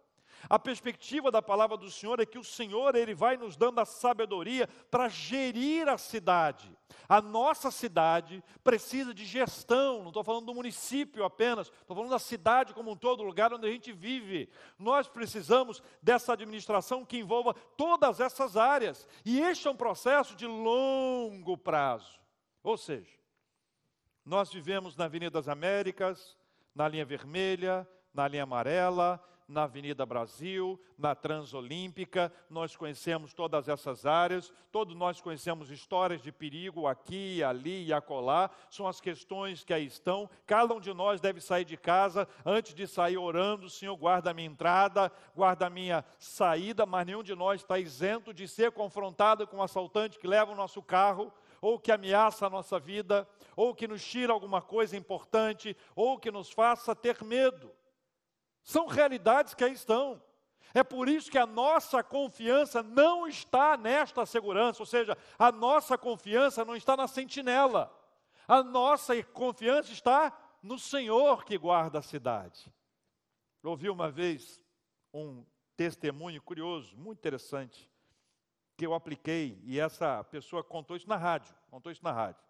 A 0.48 0.60
perspectiva 0.60 1.32
da 1.32 1.42
palavra 1.42 1.76
do 1.76 1.90
Senhor 1.90 2.20
é 2.20 2.26
que 2.26 2.38
o 2.38 2.44
Senhor 2.44 2.96
ele 2.96 3.14
vai 3.16 3.36
nos 3.36 3.58
dando 3.58 3.80
a 3.80 3.86
sabedoria 3.86 4.68
para 4.90 5.10
gerir 5.10 5.90
a 5.90 5.98
cidade. 5.98 6.78
A 7.08 7.22
nossa 7.22 7.72
cidade 7.72 8.44
precisa 8.64 9.14
de 9.14 9.26
gestão, 9.26 10.00
não 10.00 10.10
estou 10.10 10.24
falando 10.24 10.46
do 10.46 10.54
município 10.54 11.26
apenas, 11.26 11.68
estou 11.68 11.96
falando 11.96 12.12
da 12.12 12.20
cidade 12.20 12.74
como 12.74 12.92
um 12.92 12.96
todo, 12.96 13.24
lugar 13.24 13.54
onde 13.54 13.68
a 13.68 13.72
gente 13.72 13.92
vive. 13.92 14.50
Nós 14.78 15.08
precisamos 15.08 15.82
dessa 16.02 16.34
administração 16.34 17.04
que 17.04 17.18
envolva 17.18 17.54
todas 17.76 18.20
essas 18.20 18.56
áreas. 18.56 19.08
E 19.26 19.42
este 19.42 19.68
é 19.68 19.72
um 19.72 19.76
processo 19.76 20.36
de 20.36 20.46
longo 20.46 21.58
prazo. 21.58 22.20
Ou 22.64 22.78
seja, 22.78 23.18
nós 24.24 24.52
vivemos 24.52 24.96
na 24.96 25.06
Avenida 25.06 25.32
das 25.32 25.48
Américas, 25.48 26.38
na 26.76 26.88
linha 26.88 27.06
vermelha, 27.06 27.88
na 28.14 28.28
linha 28.28 28.44
amarela, 28.44 29.20
na 29.50 29.64
Avenida 29.64 30.06
Brasil, 30.06 30.80
na 30.96 31.16
Transolímpica, 31.16 32.32
nós 32.50 32.76
conhecemos 32.76 33.34
todas 33.34 33.68
essas 33.68 34.06
áreas, 34.06 34.54
todos 34.72 34.96
nós 34.96 35.20
conhecemos 35.20 35.72
histórias 35.72 36.22
de 36.22 36.32
perigo 36.32 36.86
aqui, 36.86 37.44
ali 37.44 37.88
e 37.88 37.92
acolá, 37.92 38.52
são 38.70 38.88
as 38.88 39.02
questões 39.02 39.64
que 39.64 39.74
aí 39.74 39.88
estão. 39.88 40.30
Cada 40.46 40.74
um 40.76 40.80
de 40.80 40.94
nós 40.94 41.20
deve 41.20 41.42
sair 41.42 41.66
de 41.66 41.76
casa 41.76 42.28
antes 42.46 42.76
de 42.76 42.86
sair 42.86 43.18
orando, 43.18 43.70
Senhor, 43.70 43.98
guarda 43.98 44.30
a 44.30 44.34
minha 44.34 44.48
entrada, 44.48 45.12
guarda 45.36 45.66
a 45.66 45.70
minha 45.70 46.06
saída, 46.20 46.86
mas 46.86 47.08
nenhum 47.08 47.24
de 47.24 47.34
nós 47.34 47.62
está 47.62 47.80
isento 47.80 48.32
de 48.32 48.48
ser 48.48 48.72
confrontado 48.72 49.48
com 49.48 49.58
um 49.58 49.64
assaltante 49.64 50.20
que 50.20 50.28
leva 50.28 50.52
o 50.52 50.56
nosso 50.56 50.82
carro 50.84 51.34
ou 51.62 51.78
que 51.78 51.92
ameaça 51.92 52.48
a 52.48 52.50
nossa 52.50 52.80
vida, 52.80 53.28
ou 53.54 53.76
que 53.76 53.86
nos 53.86 54.02
tira 54.02 54.32
alguma 54.32 54.62
coisa 54.62 54.96
importante, 54.96 55.76
ou 55.94 56.18
que 56.18 56.32
nos 56.32 56.50
faça 56.50 56.96
ter 56.96 57.22
medo. 57.22 57.70
São 58.70 58.86
realidades 58.86 59.56
que 59.56 59.64
aí 59.64 59.74
estão. 59.74 60.22
É 60.76 60.84
por 60.84 61.10
isso 61.10 61.32
que 61.32 61.40
a 61.40 61.48
nossa 61.48 62.04
confiança 62.04 62.84
não 62.84 63.26
está 63.26 63.76
nesta 63.76 64.28
segurança, 64.28 64.84
ou 64.84 64.86
seja, 64.86 65.18
a 65.40 65.52
nossa 65.52 65.98
confiança 65.98 66.64
não 66.64 66.76
está 66.76 66.96
na 66.96 67.08
sentinela. 67.08 67.92
A 68.48 68.62
nossa 68.62 69.24
confiança 69.24 69.92
está 69.92 70.32
no 70.62 70.78
Senhor 70.78 71.46
que 71.46 71.58
guarda 71.58 71.98
a 71.98 72.04
cidade. 72.04 72.72
Eu 73.64 73.72
ouvi 73.72 73.90
uma 73.90 74.12
vez 74.12 74.62
um 75.12 75.44
testemunho 75.76 76.40
curioso, 76.40 76.96
muito 76.96 77.18
interessante, 77.18 77.90
que 78.78 78.86
eu 78.86 78.94
apliquei, 78.94 79.60
e 79.64 79.80
essa 79.80 80.24
pessoa 80.26 80.64
contou 80.64 80.96
isso 80.96 81.10
na 81.10 81.18
rádio, 81.18 81.56
contou 81.72 81.92
isso 81.92 82.04
na 82.04 82.12
rádio. 82.12 82.44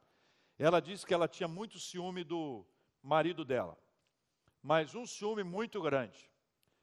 Ela 0.58 0.82
disse 0.82 1.06
que 1.06 1.14
ela 1.14 1.30
tinha 1.30 1.48
muito 1.48 1.80
ciúme 1.80 2.26
do 2.26 2.66
marido 3.02 3.46
dela 3.46 3.78
mas 4.62 4.96
um 4.96 5.06
ciúme 5.06 5.44
muito 5.44 5.82
grande. 5.82 6.30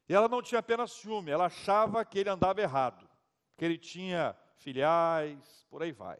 E 0.09 0.13
ela 0.13 0.27
não 0.27 0.41
tinha 0.41 0.59
apenas 0.59 0.91
ciúme, 0.91 1.31
ela 1.31 1.45
achava 1.45 2.03
que 2.05 2.19
ele 2.19 2.29
andava 2.29 2.61
errado, 2.61 3.07
que 3.57 3.65
ele 3.65 3.77
tinha 3.77 4.37
filiais, 4.55 5.65
por 5.69 5.83
aí 5.83 5.91
vai. 5.91 6.19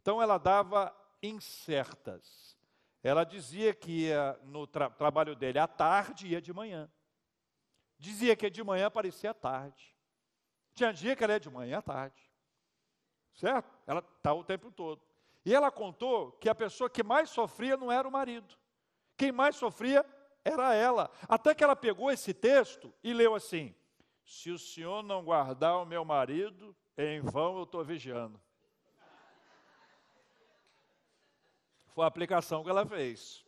Então 0.00 0.22
ela 0.22 0.38
dava 0.38 0.94
incertas. 1.22 2.56
Ela 3.02 3.24
dizia 3.24 3.74
que 3.74 4.06
ia 4.06 4.38
no 4.44 4.66
tra 4.66 4.90
trabalho 4.90 5.36
dele 5.36 5.58
à 5.58 5.68
tarde 5.68 6.26
e 6.26 6.30
ia 6.30 6.40
de 6.40 6.52
manhã. 6.52 6.90
Dizia 7.98 8.34
que 8.34 8.50
de 8.50 8.64
manhã 8.64 8.86
aparecia 8.86 9.30
à 9.30 9.34
tarde. 9.34 9.94
Tinha 10.74 10.92
dia 10.92 11.14
que 11.14 11.22
ela 11.22 11.34
ia 11.34 11.40
de 11.40 11.50
manhã 11.50 11.78
à 11.78 11.82
tarde. 11.82 12.20
Certo? 13.34 13.78
Ela 13.86 14.00
está 14.00 14.32
o 14.32 14.44
tempo 14.44 14.70
todo. 14.70 15.02
E 15.44 15.54
ela 15.54 15.70
contou 15.70 16.32
que 16.32 16.48
a 16.48 16.54
pessoa 16.54 16.90
que 16.90 17.02
mais 17.02 17.30
sofria 17.30 17.76
não 17.76 17.92
era 17.92 18.08
o 18.08 18.10
marido. 18.10 18.56
Quem 19.16 19.30
mais 19.30 19.56
sofria 19.56 20.04
era 20.46 20.74
ela. 20.74 21.10
Até 21.28 21.54
que 21.54 21.64
ela 21.64 21.74
pegou 21.74 22.10
esse 22.10 22.32
texto 22.32 22.94
e 23.02 23.12
leu 23.12 23.34
assim: 23.34 23.74
Se 24.24 24.50
o 24.50 24.58
senhor 24.58 25.02
não 25.02 25.24
guardar 25.24 25.78
o 25.78 25.84
meu 25.84 26.04
marido, 26.04 26.74
em 26.96 27.20
vão 27.20 27.58
eu 27.58 27.64
estou 27.64 27.84
vigiando. 27.84 28.40
Foi 31.88 32.04
a 32.04 32.08
aplicação 32.08 32.62
que 32.62 32.70
ela 32.70 32.86
fez. 32.86 33.44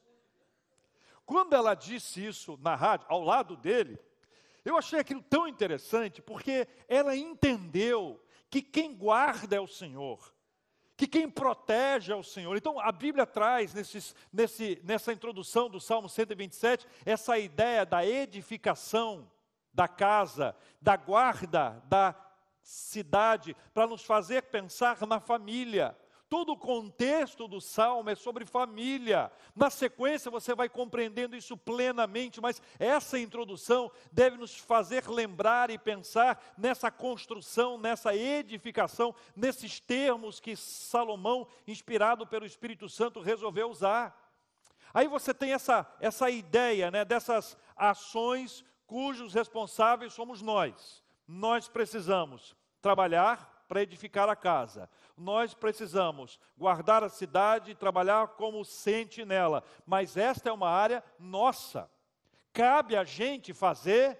Quando 1.24 1.52
ela 1.52 1.74
disse 1.74 2.24
isso 2.24 2.58
na 2.62 2.74
rádio, 2.74 3.06
ao 3.08 3.22
lado 3.22 3.56
dele, 3.56 3.98
eu 4.64 4.76
achei 4.76 4.98
aquilo 4.98 5.22
tão 5.22 5.46
interessante, 5.46 6.22
porque 6.22 6.66
ela 6.88 7.14
entendeu 7.14 8.22
que 8.50 8.62
quem 8.62 8.96
guarda 8.96 9.54
é 9.54 9.60
o 9.60 9.66
Senhor, 9.66 10.34
que 10.98 11.06
quem 11.06 11.30
protege 11.30 12.10
é 12.10 12.16
o 12.16 12.24
Senhor. 12.24 12.56
Então 12.56 12.80
a 12.80 12.90
Bíblia 12.90 13.24
traz 13.24 13.72
nesses, 13.72 14.16
nesse, 14.32 14.82
nessa 14.82 15.12
introdução 15.12 15.70
do 15.70 15.78
Salmo 15.78 16.08
127 16.08 16.84
essa 17.06 17.38
ideia 17.38 17.86
da 17.86 18.04
edificação 18.04 19.30
da 19.72 19.86
casa, 19.86 20.56
da 20.82 20.96
guarda 20.96 21.80
da 21.84 22.16
cidade, 22.60 23.56
para 23.72 23.86
nos 23.86 24.02
fazer 24.02 24.42
pensar 24.42 25.06
na 25.06 25.20
família. 25.20 25.96
Todo 26.28 26.52
o 26.52 26.56
contexto 26.56 27.48
do 27.48 27.58
salmo 27.58 28.10
é 28.10 28.14
sobre 28.14 28.44
família. 28.44 29.32
Na 29.56 29.70
sequência 29.70 30.30
você 30.30 30.54
vai 30.54 30.68
compreendendo 30.68 31.34
isso 31.34 31.56
plenamente, 31.56 32.38
mas 32.40 32.60
essa 32.78 33.18
introdução 33.18 33.90
deve 34.12 34.36
nos 34.36 34.54
fazer 34.54 35.08
lembrar 35.08 35.70
e 35.70 35.78
pensar 35.78 36.54
nessa 36.58 36.90
construção, 36.90 37.78
nessa 37.78 38.14
edificação, 38.14 39.14
nesses 39.34 39.80
termos 39.80 40.38
que 40.38 40.54
Salomão, 40.54 41.46
inspirado 41.66 42.26
pelo 42.26 42.44
Espírito 42.44 42.90
Santo, 42.90 43.20
resolveu 43.20 43.70
usar. 43.70 44.14
Aí 44.92 45.08
você 45.08 45.32
tem 45.32 45.54
essa, 45.54 45.86
essa 45.98 46.28
ideia 46.28 46.90
né, 46.90 47.06
dessas 47.06 47.56
ações 47.74 48.64
cujos 48.86 49.32
responsáveis 49.32 50.12
somos 50.12 50.42
nós. 50.42 51.02
Nós 51.26 51.68
precisamos 51.68 52.56
trabalhar, 52.80 53.57
para 53.68 53.82
edificar 53.82 54.28
a 54.28 54.34
casa. 54.34 54.88
Nós 55.16 55.52
precisamos 55.52 56.40
guardar 56.56 57.04
a 57.04 57.08
cidade 57.08 57.70
e 57.70 57.76
trabalhar 57.76 58.28
como 58.28 58.64
sentinela, 58.64 59.62
mas 59.86 60.16
esta 60.16 60.48
é 60.48 60.52
uma 60.52 60.70
área 60.70 61.04
nossa. 61.18 61.88
Cabe 62.52 62.96
a 62.96 63.04
gente 63.04 63.52
fazer 63.52 64.18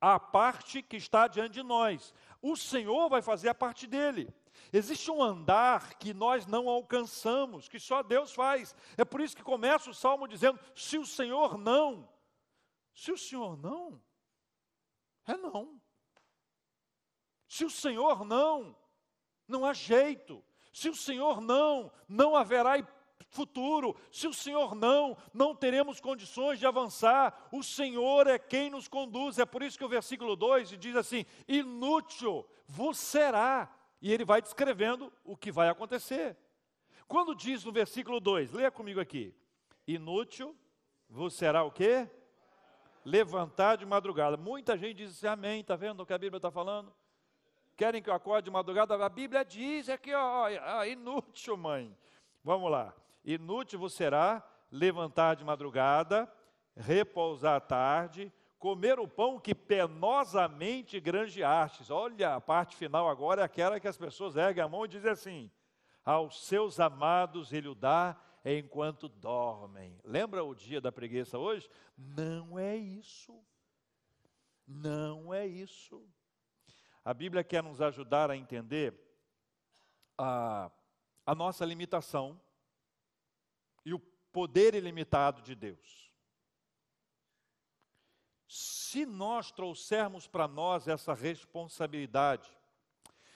a 0.00 0.18
parte 0.20 0.80
que 0.80 0.96
está 0.96 1.26
diante 1.26 1.54
de 1.54 1.62
nós. 1.62 2.14
O 2.40 2.56
Senhor 2.56 3.08
vai 3.08 3.20
fazer 3.20 3.48
a 3.48 3.54
parte 3.54 3.86
dele. 3.86 4.32
Existe 4.72 5.10
um 5.10 5.22
andar 5.22 5.94
que 5.94 6.14
nós 6.14 6.46
não 6.46 6.68
alcançamos, 6.68 7.68
que 7.68 7.80
só 7.80 8.02
Deus 8.02 8.32
faz. 8.32 8.74
É 8.96 9.04
por 9.04 9.20
isso 9.20 9.36
que 9.36 9.42
começa 9.42 9.90
o 9.90 9.94
salmo 9.94 10.28
dizendo: 10.28 10.58
se 10.74 10.98
o 10.98 11.04
Senhor 11.04 11.58
não, 11.58 12.08
se 12.94 13.10
o 13.10 13.18
Senhor 13.18 13.56
não, 13.56 14.00
é 15.26 15.36
não. 15.36 15.80
Se 17.48 17.64
o 17.64 17.70
Senhor 17.70 18.24
não, 18.24 18.76
não 19.46 19.64
há 19.64 19.72
jeito. 19.72 20.42
Se 20.72 20.88
o 20.88 20.94
Senhor 20.94 21.40
não, 21.40 21.92
não 22.08 22.34
haverá 22.34 22.78
futuro. 23.34 23.96
Se 24.10 24.26
o 24.26 24.32
Senhor 24.32 24.74
não, 24.74 25.16
não 25.32 25.54
teremos 25.54 26.00
condições 26.00 26.58
de 26.58 26.66
avançar. 26.66 27.48
O 27.52 27.62
Senhor 27.62 28.26
é 28.26 28.38
quem 28.38 28.70
nos 28.70 28.88
conduz. 28.88 29.38
É 29.38 29.44
por 29.44 29.62
isso 29.62 29.76
que 29.76 29.84
o 29.84 29.88
versículo 29.88 30.36
2 30.36 30.78
diz 30.78 30.96
assim: 30.96 31.26
inútil 31.46 32.46
vos 32.66 32.96
será. 32.96 33.72
E 34.00 34.12
ele 34.12 34.24
vai 34.24 34.40
descrevendo 34.40 35.12
o 35.24 35.36
que 35.36 35.50
vai 35.50 35.68
acontecer. 35.68 36.36
Quando 37.08 37.34
diz 37.34 37.64
no 37.64 37.72
versículo 37.72 38.20
2, 38.20 38.52
leia 38.52 38.70
comigo 38.70 39.00
aqui: 39.00 39.34
inútil 39.86 40.56
vos 41.08 41.34
será 41.34 41.62
o 41.64 41.70
quê? 41.70 42.08
Levantar 43.04 43.76
de 43.76 43.84
madrugada. 43.84 44.36
Muita 44.36 44.78
gente 44.78 44.96
diz 44.96 45.10
assim, 45.10 45.26
amém, 45.26 45.60
está 45.60 45.76
vendo 45.76 46.00
o 46.00 46.06
que 46.06 46.12
a 46.12 46.18
Bíblia 46.18 46.38
está 46.38 46.50
falando? 46.50 46.94
Querem 47.76 48.02
que 48.02 48.08
eu 48.08 48.14
acorde 48.14 48.44
de 48.44 48.50
madrugada? 48.50 48.94
A 49.04 49.08
Bíblia 49.08 49.44
diz 49.44 49.88
aqui, 49.88 50.14
ó, 50.14 50.48
ó, 50.48 50.84
inútil, 50.84 51.56
mãe. 51.56 51.96
Vamos 52.42 52.70
lá. 52.70 52.94
Inútil 53.24 53.88
será 53.88 54.42
levantar 54.70 55.34
de 55.34 55.44
madrugada, 55.44 56.30
repousar 56.76 57.56
à 57.56 57.60
tarde, 57.60 58.32
comer 58.58 58.98
o 58.98 59.08
pão 59.08 59.38
que 59.38 59.54
penosamente 59.54 61.00
granjeastes. 61.00 61.90
Olha, 61.90 62.34
a 62.34 62.40
parte 62.40 62.76
final 62.76 63.08
agora 63.08 63.42
é 63.42 63.44
aquela 63.44 63.80
que 63.80 63.88
as 63.88 63.96
pessoas 63.96 64.36
erguem 64.36 64.62
a 64.62 64.68
mão 64.68 64.84
e 64.84 64.88
dizem 64.88 65.10
assim: 65.10 65.50
aos 66.04 66.46
seus 66.46 66.78
amados 66.78 67.52
ele 67.52 67.68
o 67.68 67.74
dá 67.74 68.16
enquanto 68.44 69.08
dormem. 69.08 69.98
Lembra 70.04 70.44
o 70.44 70.54
dia 70.54 70.80
da 70.80 70.92
preguiça 70.92 71.38
hoje? 71.38 71.68
Não 71.96 72.58
é 72.58 72.76
isso. 72.76 73.34
Não 74.66 75.32
é 75.32 75.46
isso. 75.46 76.02
A 77.04 77.12
Bíblia 77.12 77.44
quer 77.44 77.62
nos 77.62 77.80
ajudar 77.82 78.30
a 78.30 78.36
entender 78.36 78.94
a, 80.16 80.70
a 81.26 81.34
nossa 81.34 81.64
limitação 81.64 82.40
e 83.84 83.92
o 83.92 83.98
poder 84.32 84.74
ilimitado 84.74 85.42
de 85.42 85.54
Deus. 85.54 86.10
Se 88.48 89.04
nós 89.04 89.50
trouxermos 89.50 90.26
para 90.26 90.48
nós 90.48 90.88
essa 90.88 91.12
responsabilidade, 91.12 92.50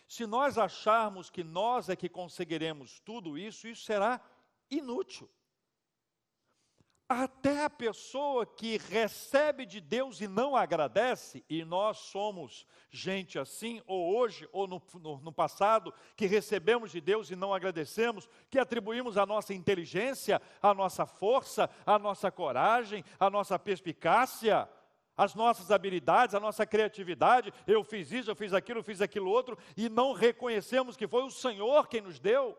se 0.08 0.26
nós 0.26 0.56
acharmos 0.56 1.28
que 1.28 1.44
nós 1.44 1.90
é 1.90 1.96
que 1.96 2.08
conseguiremos 2.08 3.00
tudo 3.00 3.36
isso, 3.36 3.68
isso 3.68 3.84
será 3.84 4.20
inútil. 4.70 5.28
Até 7.08 7.64
a 7.64 7.70
pessoa 7.70 8.44
que 8.44 8.76
recebe 8.76 9.64
de 9.64 9.80
Deus 9.80 10.20
e 10.20 10.28
não 10.28 10.54
agradece, 10.54 11.42
e 11.48 11.64
nós 11.64 11.96
somos 11.96 12.66
gente 12.90 13.38
assim, 13.38 13.80
ou 13.86 14.14
hoje, 14.14 14.46
ou 14.52 14.66
no, 14.66 14.82
no, 15.00 15.18
no, 15.18 15.32
passado, 15.32 15.94
que 16.14 16.26
recebemos 16.26 16.90
de 16.90 17.00
Deus 17.00 17.30
e 17.30 17.36
não 17.36 17.54
agradecemos, 17.54 18.28
que 18.50 18.58
atribuímos 18.58 19.16
a 19.16 19.24
nossa 19.24 19.54
inteligência, 19.54 20.42
a 20.60 20.74
nossa 20.74 21.06
força, 21.06 21.70
a 21.86 21.98
nossa 21.98 22.30
coragem, 22.30 23.02
a 23.18 23.30
nossa 23.30 23.58
perspicácia, 23.58 24.68
as 25.16 25.34
nossas 25.34 25.70
habilidades, 25.70 26.34
a 26.34 26.40
nossa 26.40 26.66
criatividade, 26.66 27.54
eu 27.66 27.82
fiz 27.82 28.12
isso, 28.12 28.30
eu 28.30 28.36
fiz 28.36 28.52
aquilo, 28.52 28.80
eu 28.80 28.84
fiz 28.84 29.00
aquilo 29.00 29.30
outro, 29.30 29.56
e 29.74 29.88
não 29.88 30.12
reconhecemos 30.12 30.94
que 30.94 31.08
foi 31.08 31.22
o 31.22 31.30
Senhor 31.30 31.88
quem 31.88 32.02
nos 32.02 32.18
deu. 32.18 32.54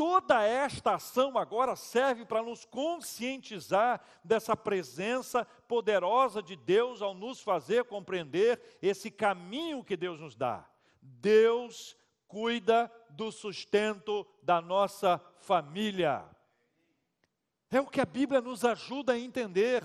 Toda 0.00 0.42
esta 0.42 0.94
ação 0.94 1.36
agora 1.36 1.76
serve 1.76 2.24
para 2.24 2.42
nos 2.42 2.64
conscientizar 2.64 4.00
dessa 4.24 4.56
presença 4.56 5.44
poderosa 5.68 6.42
de 6.42 6.56
Deus 6.56 7.02
ao 7.02 7.12
nos 7.12 7.42
fazer 7.42 7.84
compreender 7.84 8.78
esse 8.80 9.10
caminho 9.10 9.84
que 9.84 9.98
Deus 9.98 10.18
nos 10.18 10.34
dá. 10.34 10.66
Deus 11.02 11.94
cuida 12.26 12.90
do 13.10 13.30
sustento 13.30 14.26
da 14.42 14.62
nossa 14.62 15.22
família. 15.36 16.24
É 17.70 17.78
o 17.78 17.86
que 17.86 18.00
a 18.00 18.06
Bíblia 18.06 18.40
nos 18.40 18.64
ajuda 18.64 19.12
a 19.12 19.18
entender. 19.18 19.84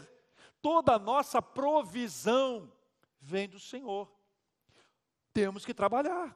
Toda 0.62 0.94
a 0.94 1.00
nossa 1.00 1.42
provisão 1.42 2.72
vem 3.20 3.50
do 3.50 3.60
Senhor. 3.60 4.10
Temos 5.34 5.66
que 5.66 5.74
trabalhar. 5.74 6.34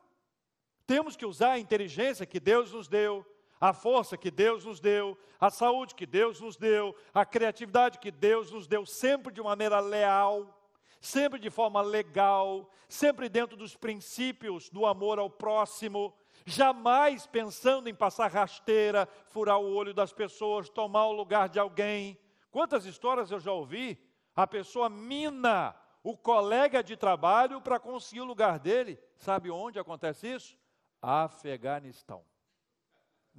Temos 0.85 1.15
que 1.15 1.25
usar 1.25 1.51
a 1.51 1.59
inteligência 1.59 2.25
que 2.25 2.41
Deus 2.41 2.73
nos 2.73 2.89
deu 2.89 3.25
a 3.59 3.73
força 3.73 4.17
que 4.17 4.31
Deus 4.31 4.65
nos 4.65 4.79
deu, 4.79 5.17
a 5.39 5.49
saúde 5.49 5.93
que 5.93 6.05
Deus 6.05 6.39
nos 6.39 6.55
deu, 6.55 6.95
a 7.13 7.25
criatividade 7.25 7.99
que 7.99 8.11
Deus 8.11 8.51
nos 8.51 8.67
deu, 8.67 8.85
sempre 8.85 9.33
de 9.33 9.41
maneira 9.41 9.79
leal, 9.79 10.57
sempre 11.01 11.39
de 11.39 11.49
forma 11.49 11.81
legal, 11.81 12.69
sempre 12.87 13.27
dentro 13.27 13.57
dos 13.57 13.75
princípios 13.75 14.69
do 14.69 14.85
amor 14.85 15.19
ao 15.19 15.29
próximo, 15.29 16.13
jamais 16.45 17.27
pensando 17.27 17.89
em 17.89 17.95
passar 17.95 18.31
rasteira, 18.31 19.07
furar 19.27 19.59
o 19.59 19.73
olho 19.73 19.93
das 19.93 20.13
pessoas, 20.13 20.69
tomar 20.69 21.07
o 21.07 21.13
lugar 21.13 21.49
de 21.49 21.59
alguém. 21.59 22.17
Quantas 22.49 22.85
histórias 22.85 23.29
eu 23.29 23.39
já 23.39 23.51
ouvi? 23.51 23.99
A 24.35 24.47
pessoa 24.47 24.89
mina 24.89 25.75
o 26.01 26.17
colega 26.17 26.81
de 26.81 26.95
trabalho 26.95 27.61
para 27.61 27.79
conseguir 27.79 28.21
o 28.21 28.25
lugar 28.25 28.57
dele. 28.57 28.97
Sabe 29.17 29.51
onde 29.51 29.77
acontece 29.77 30.27
isso? 30.27 30.57
Afeganistão. 31.01 32.23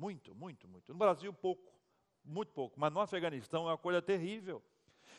Muito, 0.01 0.35
muito, 0.35 0.67
muito. 0.67 0.95
No 0.95 0.99
Brasil, 0.99 1.31
pouco, 1.31 1.71
muito 2.25 2.51
pouco, 2.53 2.81
mas 2.81 2.91
no 2.91 3.01
Afeganistão 3.01 3.69
é 3.69 3.73
uma 3.73 3.77
coisa 3.77 4.01
terrível. 4.01 4.63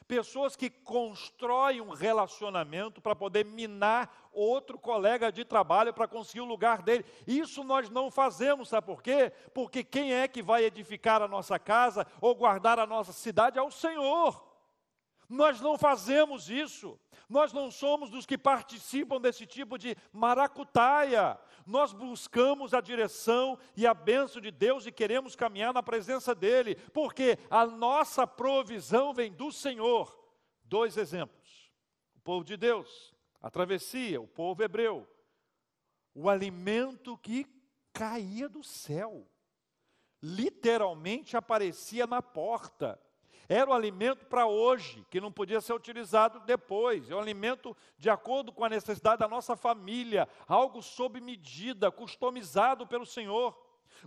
pessoas 0.07 0.55
que 0.55 0.71
constroem 0.71 1.79
um 1.81 1.91
relacionamento 1.91 2.99
para 2.99 3.15
poder 3.15 3.45
minar 3.45 4.29
outro 4.33 4.79
colega 4.79 5.31
de 5.31 5.45
trabalho 5.45 5.93
para 5.93 6.07
conseguir 6.07 6.41
o 6.41 6.45
lugar 6.45 6.81
dele. 6.81 7.05
Isso 7.27 7.63
nós 7.63 7.91
não 7.91 8.09
fazemos, 8.09 8.69
sabe 8.69 8.87
por 8.87 9.03
quê? 9.03 9.31
Porque 9.53 9.83
quem 9.83 10.15
é 10.15 10.27
que 10.27 10.41
vai 10.41 10.63
edificar 10.63 11.21
a 11.21 11.27
nossa 11.27 11.59
casa 11.59 12.07
ou 12.19 12.33
guardar 12.33 12.79
a 12.79 12.87
nossa 12.87 13.13
cidade 13.13 13.59
é 13.59 13.61
o 13.61 13.69
Senhor. 13.69 14.43
Nós 15.29 15.61
não 15.61 15.77
fazemos 15.77 16.49
isso. 16.49 16.99
Nós 17.31 17.53
não 17.53 17.71
somos 17.71 18.09
dos 18.09 18.25
que 18.25 18.37
participam 18.37 19.17
desse 19.21 19.45
tipo 19.45 19.77
de 19.77 19.95
maracutaia. 20.11 21.39
Nós 21.65 21.93
buscamos 21.93 22.73
a 22.73 22.81
direção 22.81 23.57
e 23.73 23.87
a 23.87 23.93
bênção 23.93 24.41
de 24.41 24.51
Deus 24.51 24.85
e 24.85 24.91
queremos 24.91 25.33
caminhar 25.33 25.73
na 25.73 25.81
presença 25.81 26.35
dEle, 26.35 26.75
porque 26.91 27.39
a 27.49 27.65
nossa 27.65 28.27
provisão 28.27 29.13
vem 29.13 29.31
do 29.31 29.49
Senhor. 29.49 30.13
Dois 30.65 30.97
exemplos: 30.97 31.71
o 32.17 32.19
povo 32.19 32.43
de 32.43 32.57
Deus, 32.57 33.15
a 33.41 33.49
travessia, 33.49 34.19
o 34.19 34.27
povo 34.27 34.61
hebreu, 34.61 35.07
o 36.13 36.29
alimento 36.29 37.17
que 37.17 37.47
caía 37.93 38.49
do 38.49 38.61
céu, 38.61 39.25
literalmente 40.21 41.37
aparecia 41.37 42.05
na 42.05 42.21
porta. 42.21 42.99
Era 43.49 43.69
o 43.69 43.73
alimento 43.73 44.25
para 44.25 44.45
hoje, 44.47 45.05
que 45.09 45.19
não 45.19 45.31
podia 45.31 45.61
ser 45.61 45.73
utilizado 45.73 46.39
depois. 46.41 47.09
É 47.09 47.15
um 47.15 47.19
alimento 47.19 47.75
de 47.97 48.09
acordo 48.09 48.51
com 48.51 48.63
a 48.63 48.69
necessidade 48.69 49.19
da 49.19 49.27
nossa 49.27 49.55
família, 49.55 50.27
algo 50.47 50.81
sob 50.81 51.19
medida, 51.19 51.91
customizado 51.91 52.87
pelo 52.87 53.05
Senhor. 53.05 53.57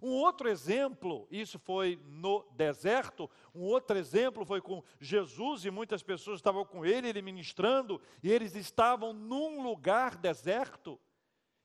Um 0.03 0.11
outro 0.11 0.49
exemplo, 0.49 1.27
isso 1.31 1.59
foi 1.59 2.01
no 2.07 2.45
deserto, 2.53 3.31
um 3.55 3.63
outro 3.63 3.97
exemplo 3.97 4.45
foi 4.45 4.61
com 4.61 4.83
Jesus 4.99 5.65
e 5.65 5.71
muitas 5.71 6.03
pessoas 6.03 6.39
estavam 6.39 6.65
com 6.65 6.85
ele, 6.85 7.09
ele 7.09 7.23
ministrando, 7.23 8.01
e 8.23 8.31
eles 8.31 8.55
estavam 8.57 9.13
num 9.13 9.63
lugar 9.63 10.17
deserto. 10.17 10.99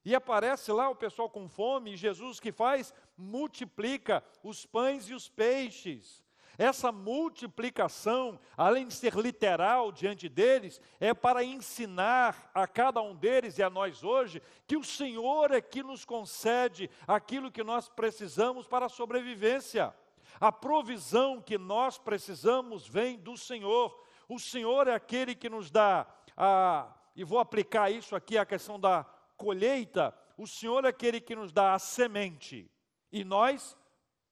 E 0.05 0.15
aparece 0.15 0.71
lá 0.71 0.89
o 0.89 0.95
pessoal 0.95 1.29
com 1.29 1.49
fome, 1.49 1.93
e 1.93 1.97
Jesus 1.97 2.39
que 2.39 2.51
faz? 2.51 2.93
Multiplica 3.17 4.23
os 4.43 4.65
pães 4.65 5.09
e 5.09 5.13
os 5.13 5.27
peixes. 5.27 6.23
Essa 6.59 6.91
multiplicação, 6.91 8.37
além 8.57 8.85
de 8.85 8.93
ser 8.93 9.15
literal 9.15 9.93
diante 9.93 10.27
deles, 10.27 10.81
é 10.99 11.13
para 11.13 11.41
ensinar 11.41 12.51
a 12.53 12.67
cada 12.67 13.01
um 13.01 13.15
deles 13.15 13.57
e 13.57 13.63
a 13.63 13.69
nós 13.69 14.03
hoje 14.03 14.41
que 14.67 14.75
o 14.75 14.83
Senhor 14.83 15.51
é 15.51 15.61
que 15.61 15.81
nos 15.81 16.03
concede 16.03 16.89
aquilo 17.07 17.49
que 17.49 17.63
nós 17.63 17.87
precisamos 17.87 18.67
para 18.67 18.87
a 18.87 18.89
sobrevivência. 18.89 19.95
A 20.37 20.51
provisão 20.51 21.41
que 21.41 21.57
nós 21.57 21.97
precisamos 21.97 22.85
vem 22.85 23.17
do 23.17 23.37
Senhor. 23.37 23.97
O 24.27 24.37
Senhor 24.37 24.89
é 24.89 24.93
aquele 24.93 25.35
que 25.35 25.47
nos 25.47 25.71
dá 25.71 26.05
a, 26.35 26.93
e 27.15 27.23
vou 27.23 27.39
aplicar 27.39 27.89
isso 27.89 28.17
aqui 28.17 28.37
a 28.37 28.45
questão 28.45 28.77
da 28.77 29.05
colheita. 29.37 30.13
O 30.37 30.45
Senhor 30.45 30.83
é 30.83 30.89
aquele 30.89 31.21
que 31.21 31.37
nos 31.37 31.53
dá 31.53 31.73
a 31.73 31.79
semente 31.79 32.69
e 33.13 33.23
nós 33.23 33.77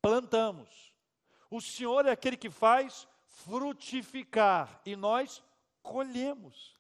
plantamos. 0.01 0.86
O 1.49 1.61
Senhor 1.61 2.05
é 2.05 2.11
aquele 2.11 2.37
que 2.37 2.49
faz 2.49 3.07
frutificar 3.25 4.81
e 4.85 4.95
nós 4.95 5.43
colhemos. 5.81 6.75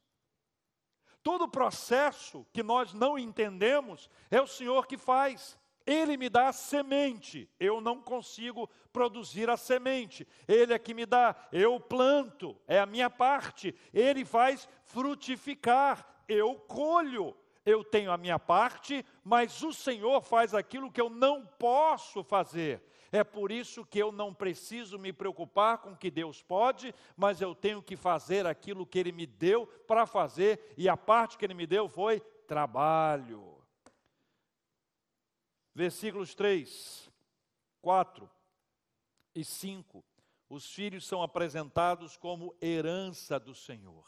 Todo 1.23 1.43
o 1.43 1.49
processo 1.49 2.45
que 2.53 2.63
nós 2.63 2.93
não 2.93 3.17
entendemos 3.17 4.09
é 4.31 4.41
o 4.41 4.47
Senhor 4.47 4.87
que 4.87 4.97
faz. 4.97 5.57
Ele 5.85 6.17
me 6.17 6.27
dá 6.27 6.49
a 6.49 6.53
semente, 6.53 7.49
eu 7.57 7.79
não 7.79 8.01
consigo 8.01 8.69
produzir 8.91 9.49
a 9.49 9.55
semente. 9.55 10.27
Ele 10.45 10.73
é 10.73 10.79
que 10.79 10.93
me 10.93 11.05
dá, 11.05 11.33
eu 11.51 11.79
planto, 11.79 12.57
é 12.67 12.77
a 12.79 12.85
minha 12.85 13.09
parte. 13.09 13.73
Ele 13.93 14.25
faz 14.25 14.67
frutificar, 14.83 16.05
eu 16.27 16.55
colho. 16.55 17.35
Eu 17.65 17.83
tenho 17.83 18.11
a 18.11 18.17
minha 18.17 18.39
parte, 18.39 19.05
mas 19.21 19.61
o 19.61 19.73
Senhor 19.73 20.21
faz 20.21 20.53
aquilo 20.53 20.89
que 20.89 21.01
eu 21.01 21.09
não 21.09 21.45
posso 21.45 22.23
fazer. 22.23 22.81
É 23.11 23.23
por 23.23 23.51
isso 23.51 23.85
que 23.85 23.99
eu 23.99 24.11
não 24.11 24.33
preciso 24.33 24.99
me 24.99 25.13
preocupar 25.13 25.77
com 25.79 25.91
o 25.91 25.97
que 25.97 26.11
Deus 26.11 26.41
pode, 26.41 26.93
mas 27.15 27.41
eu 27.41 27.55
tenho 27.55 27.81
que 27.81 27.95
fazer 27.95 28.45
aquilo 28.45 28.85
que 28.85 28.99
Ele 28.99 29.11
me 29.11 29.25
deu 29.25 29.67
para 29.87 30.05
fazer, 30.05 30.73
e 30.77 30.89
a 30.89 30.97
parte 30.97 31.37
que 31.37 31.45
Ele 31.45 31.53
me 31.53 31.65
deu 31.65 31.87
foi 31.87 32.19
trabalho. 32.47 33.57
Versículos 35.73 36.33
3, 36.33 37.09
4 37.81 38.29
e 39.35 39.43
5. 39.45 40.03
Os 40.49 40.73
filhos 40.73 41.05
são 41.05 41.21
apresentados 41.21 42.17
como 42.17 42.55
herança 42.61 43.39
do 43.39 43.53
Senhor. 43.53 44.05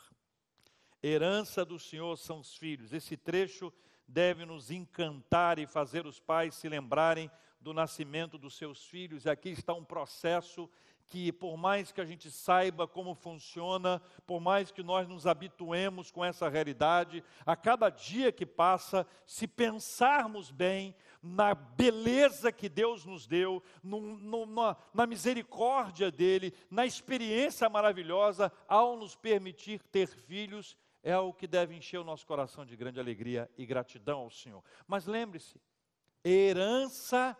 Herança 1.03 1.63
do 1.63 1.77
Senhor 1.77 2.17
são 2.17 2.39
os 2.39 2.55
filhos. 2.55 2.91
Esse 2.91 3.15
trecho 3.15 3.71
deve 4.07 4.45
nos 4.45 4.71
encantar 4.71 5.59
e 5.59 5.67
fazer 5.67 6.05
os 6.07 6.19
pais 6.19 6.55
se 6.55 6.67
lembrarem 6.67 7.29
do 7.59 7.73
nascimento 7.73 8.37
dos 8.37 8.55
seus 8.55 8.85
filhos. 8.85 9.25
E 9.25 9.29
aqui 9.29 9.49
está 9.49 9.73
um 9.73 9.83
processo 9.83 10.69
que, 11.09 11.31
por 11.31 11.57
mais 11.57 11.91
que 11.91 11.99
a 11.99 12.05
gente 12.05 12.29
saiba 12.29 12.87
como 12.87 13.15
funciona, 13.15 13.99
por 14.27 14.39
mais 14.39 14.71
que 14.71 14.83
nós 14.83 15.07
nos 15.07 15.25
habituemos 15.25 16.11
com 16.11 16.23
essa 16.23 16.47
realidade, 16.47 17.23
a 17.45 17.55
cada 17.55 17.89
dia 17.89 18.31
que 18.31 18.45
passa, 18.45 19.05
se 19.25 19.47
pensarmos 19.47 20.51
bem 20.51 20.95
na 21.21 21.55
beleza 21.55 22.51
que 22.51 22.69
Deus 22.69 23.05
nos 23.05 23.25
deu, 23.25 23.61
no, 23.83 23.99
no, 23.99 24.45
na, 24.45 24.77
na 24.93 25.07
misericórdia 25.07 26.11
dEle, 26.11 26.53
na 26.69 26.85
experiência 26.85 27.67
maravilhosa, 27.67 28.51
ao 28.67 28.95
nos 28.95 29.15
permitir 29.15 29.81
ter 29.91 30.07
filhos, 30.07 30.77
é 31.01 31.17
o 31.17 31.33
que 31.33 31.47
deve 31.47 31.75
encher 31.75 31.97
o 31.97 32.03
nosso 32.03 32.25
coração 32.25 32.63
de 32.63 32.75
grande 32.75 32.99
alegria 32.99 33.49
e 33.57 33.65
gratidão 33.65 34.19
ao 34.19 34.29
Senhor. 34.29 34.63
Mas 34.87 35.07
lembre-se, 35.07 35.59
herança 36.23 37.35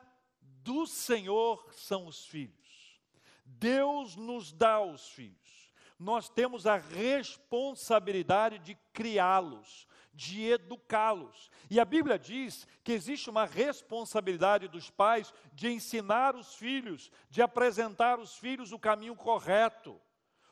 do 0.70 0.86
Senhor 0.86 1.66
são 1.72 2.06
os 2.06 2.28
filhos. 2.28 3.02
Deus 3.44 4.16
nos 4.16 4.52
dá 4.52 4.80
os 4.80 5.10
filhos. 5.10 5.74
Nós 5.98 6.30
temos 6.30 6.68
a 6.68 6.78
responsabilidade 6.78 8.60
de 8.60 8.76
criá-los, 8.94 9.88
de 10.14 10.46
educá-los. 10.46 11.50
E 11.72 11.80
a 11.80 11.86
Bíblia 11.86 12.20
diz 12.20 12.68
que 12.84 12.92
existe 12.92 13.32
uma 13.32 13.46
responsabilidade 13.46 14.68
dos 14.68 14.92
pais 14.92 15.34
de 15.54 15.70
ensinar 15.70 16.36
os 16.36 16.54
filhos, 16.54 17.12
de 17.32 17.42
apresentar 17.42 18.20
os 18.20 18.36
filhos 18.36 18.72
o 18.72 18.78
caminho 18.78 19.16
correto, 19.16 20.00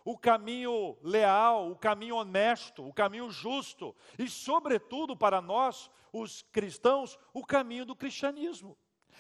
o 0.03 0.17
caminho 0.17 0.97
leal, 1.03 1.69
o 1.69 1.75
caminho 1.75 2.15
honesto, 2.15 2.84
o 2.84 2.91
caminho 2.91 3.30
justo 3.30 3.95
e, 4.17 4.27
sobretudo, 4.27 5.15
para 5.15 5.41
nós, 5.41 5.91
os 6.12 6.41
cristãos, 6.41 7.19
o 7.32 7.45
caminho 7.45 7.86
do 7.86 7.95
cristianismo 7.95 8.75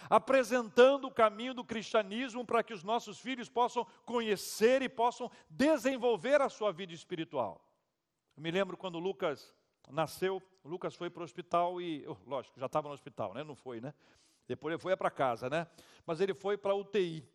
apresentando 0.09 1.05
o 1.05 1.11
caminho 1.11 1.53
do 1.53 1.63
cristianismo 1.63 2.45
para 2.45 2.63
que 2.63 2.73
os 2.73 2.83
nossos 2.83 3.19
filhos 3.19 3.49
possam 3.49 3.85
conhecer 4.05 4.81
e 4.81 4.89
possam 4.89 5.29
desenvolver 5.49 6.41
a 6.41 6.49
sua 6.49 6.71
vida 6.71 6.93
espiritual. 6.93 7.61
Eu 8.35 8.43
me 8.43 8.51
lembro 8.51 8.77
quando 8.77 8.99
Lucas 8.99 9.53
nasceu, 9.89 10.41
Lucas 10.63 10.95
foi 10.95 11.09
para 11.09 11.21
o 11.21 11.23
hospital 11.23 11.81
e, 11.81 12.05
oh, 12.07 12.17
lógico, 12.25 12.59
já 12.59 12.65
estava 12.65 12.87
no 12.87 12.93
hospital, 12.93 13.33
né? 13.33 13.43
Não 13.43 13.55
foi, 13.55 13.79
né? 13.79 13.93
Depois 14.47 14.73
ele 14.73 14.81
foi 14.81 14.95
para 14.95 15.09
casa, 15.09 15.49
né? 15.49 15.67
Mas 16.05 16.21
ele 16.21 16.33
foi 16.33 16.57
para 16.57 16.71
a 16.71 16.75
UTI. 16.75 17.27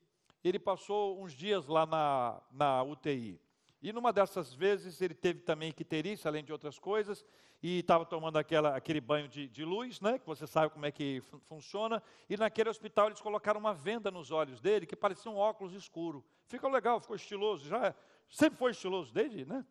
Ele 0.42 0.58
passou 0.58 1.22
uns 1.22 1.32
dias 1.32 1.66
lá 1.66 1.86
na, 1.86 2.40
na 2.50 2.82
UTI. 2.82 3.40
E 3.82 3.92
numa 3.92 4.12
dessas 4.12 4.54
vezes 4.54 5.00
ele 5.00 5.14
teve 5.14 5.40
também 5.40 5.74
isso, 6.04 6.28
além 6.28 6.44
de 6.44 6.52
outras 6.52 6.78
coisas, 6.78 7.26
e 7.60 7.80
estava 7.80 8.06
tomando 8.06 8.36
aquela, 8.36 8.76
aquele 8.76 9.00
banho 9.00 9.28
de, 9.28 9.48
de, 9.48 9.64
luz, 9.64 10.00
né, 10.00 10.20
que 10.20 10.26
você 10.26 10.46
sabe 10.46 10.72
como 10.72 10.86
é 10.86 10.92
que 10.92 11.20
fun 11.22 11.40
funciona, 11.40 12.00
e 12.30 12.36
naquele 12.36 12.70
hospital 12.70 13.08
eles 13.08 13.20
colocaram 13.20 13.58
uma 13.58 13.74
venda 13.74 14.08
nos 14.08 14.30
olhos 14.30 14.60
dele 14.60 14.86
que 14.86 14.94
parecia 14.94 15.30
um 15.30 15.36
óculos 15.36 15.74
escuro. 15.74 16.24
Ficou 16.46 16.70
legal, 16.70 17.00
ficou 17.00 17.16
estiloso, 17.16 17.68
já 17.68 17.92
sempre 18.30 18.56
foi 18.56 18.70
estiloso 18.70 19.12
desde, 19.12 19.44
né? 19.44 19.66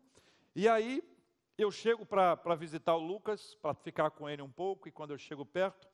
E 0.54 0.68
aí 0.68 1.02
eu 1.58 1.72
chego 1.72 2.06
para 2.06 2.56
visitar 2.56 2.96
o 2.96 3.00
Lucas, 3.00 3.56
para 3.62 3.74
ficar 3.74 4.12
com 4.12 4.30
ele 4.30 4.42
um 4.42 4.52
pouco, 4.52 4.90
e 4.90 4.92
quando 4.92 5.12
eu 5.12 5.18
chego 5.18 5.46
perto, 5.46 5.88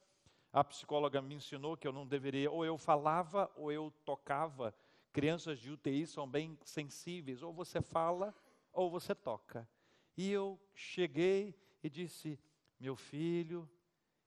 a 0.52 0.64
psicóloga 0.64 1.22
me 1.22 1.36
ensinou 1.36 1.78
que 1.78 1.88
eu 1.88 1.94
não 1.94 2.08
deveria, 2.08 2.50
ou 2.50 2.66
eu 2.66 2.80
falava, 2.80 3.52
ou 3.56 3.72
eu 3.72 3.94
tocava 4.04 4.74
Crianças 5.18 5.58
de 5.58 5.72
UTI 5.72 6.06
são 6.06 6.30
bem 6.30 6.56
sensíveis, 6.64 7.42
ou 7.42 7.52
você 7.52 7.82
fala 7.82 8.36
ou 8.72 8.88
você 8.88 9.16
toca. 9.16 9.68
E 10.16 10.30
eu 10.32 10.62
cheguei 10.76 11.60
e 11.82 11.90
disse: 11.90 12.40
Meu 12.80 12.96
filho, 12.96 13.68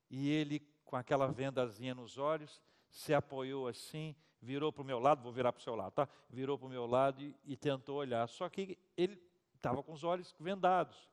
e 0.09 0.29
ele, 0.29 0.59
com 0.83 0.97
aquela 0.97 1.27
vendazinha 1.31 1.95
nos 1.95 2.17
olhos, 2.17 2.61
se 2.89 3.13
apoiou 3.13 3.69
assim, 3.69 4.13
virou 4.41 4.69
para 4.69 4.81
o 4.81 4.85
meu 4.85 4.99
lado, 4.99 5.23
vou 5.23 5.31
virar 5.31 5.53
para 5.53 5.61
o 5.61 5.63
seu 5.63 5.75
lado, 5.75 5.93
tá? 5.93 6.09
Virou 6.29 6.57
para 6.57 6.67
o 6.67 6.69
meu 6.69 6.85
lado 6.85 7.21
e, 7.21 7.33
e 7.45 7.55
tentou 7.55 7.95
olhar. 7.95 8.27
Só 8.27 8.49
que 8.49 8.77
ele 8.97 9.17
estava 9.55 9.81
com 9.81 9.93
os 9.93 10.03
olhos 10.03 10.35
vendados. 10.37 11.09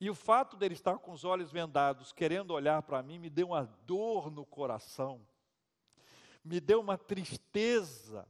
E 0.00 0.10
o 0.10 0.16
fato 0.16 0.56
dele 0.56 0.74
estar 0.74 0.98
com 0.98 1.12
os 1.12 1.24
olhos 1.24 1.52
vendados, 1.52 2.12
querendo 2.12 2.50
olhar 2.50 2.82
para 2.82 3.04
mim, 3.04 3.20
me 3.20 3.30
deu 3.30 3.46
uma 3.46 3.62
dor 3.86 4.32
no 4.32 4.44
coração, 4.44 5.24
me 6.44 6.58
deu 6.58 6.80
uma 6.80 6.98
tristeza, 6.98 8.26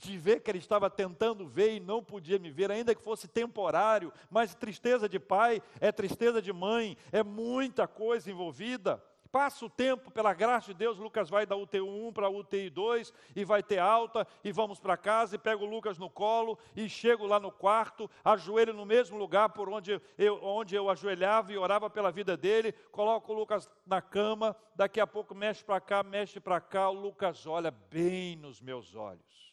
de 0.00 0.16
ver 0.16 0.40
que 0.40 0.50
ele 0.50 0.58
estava 0.58 0.88
tentando 0.88 1.46
ver 1.46 1.76
e 1.76 1.80
não 1.80 2.02
podia 2.02 2.38
me 2.38 2.50
ver, 2.50 2.70
ainda 2.70 2.94
que 2.94 3.02
fosse 3.02 3.28
temporário, 3.28 4.10
mas 4.30 4.54
tristeza 4.54 5.06
de 5.08 5.20
pai 5.20 5.62
é 5.78 5.92
tristeza 5.92 6.40
de 6.40 6.52
mãe, 6.52 6.96
é 7.12 7.22
muita 7.22 7.86
coisa 7.86 8.30
envolvida. 8.30 9.02
Passa 9.30 9.64
o 9.64 9.70
tempo, 9.70 10.10
pela 10.10 10.34
graça 10.34 10.72
de 10.72 10.74
Deus, 10.74 10.98
Lucas 10.98 11.30
vai 11.30 11.46
da 11.46 11.54
UTI 11.54 11.80
1 11.82 12.12
para 12.12 12.26
a 12.26 12.30
UTI 12.30 12.68
2 12.68 13.12
e 13.36 13.44
vai 13.44 13.62
ter 13.62 13.78
alta, 13.78 14.26
e 14.42 14.50
vamos 14.50 14.80
para 14.80 14.96
casa, 14.96 15.36
e 15.36 15.38
pego 15.38 15.64
o 15.64 15.70
Lucas 15.70 15.98
no 15.98 16.10
colo, 16.10 16.58
e 16.74 16.88
chego 16.88 17.26
lá 17.26 17.38
no 17.38 17.52
quarto, 17.52 18.10
ajoelho 18.24 18.72
no 18.72 18.84
mesmo 18.84 19.16
lugar 19.16 19.50
por 19.50 19.68
onde 19.68 20.00
eu, 20.18 20.42
onde 20.42 20.74
eu 20.74 20.90
ajoelhava 20.90 21.52
e 21.52 21.58
orava 21.58 21.88
pela 21.88 22.10
vida 22.10 22.36
dele, 22.36 22.72
coloco 22.90 23.32
o 23.32 23.36
Lucas 23.36 23.70
na 23.86 24.02
cama, 24.02 24.56
daqui 24.74 24.98
a 24.98 25.06
pouco 25.06 25.32
mexe 25.32 25.62
para 25.62 25.80
cá, 25.80 26.02
mexe 26.02 26.40
para 26.40 26.60
cá, 26.60 26.88
o 26.88 26.94
Lucas 26.94 27.46
olha 27.46 27.70
bem 27.70 28.34
nos 28.34 28.60
meus 28.60 28.96
olhos. 28.96 29.49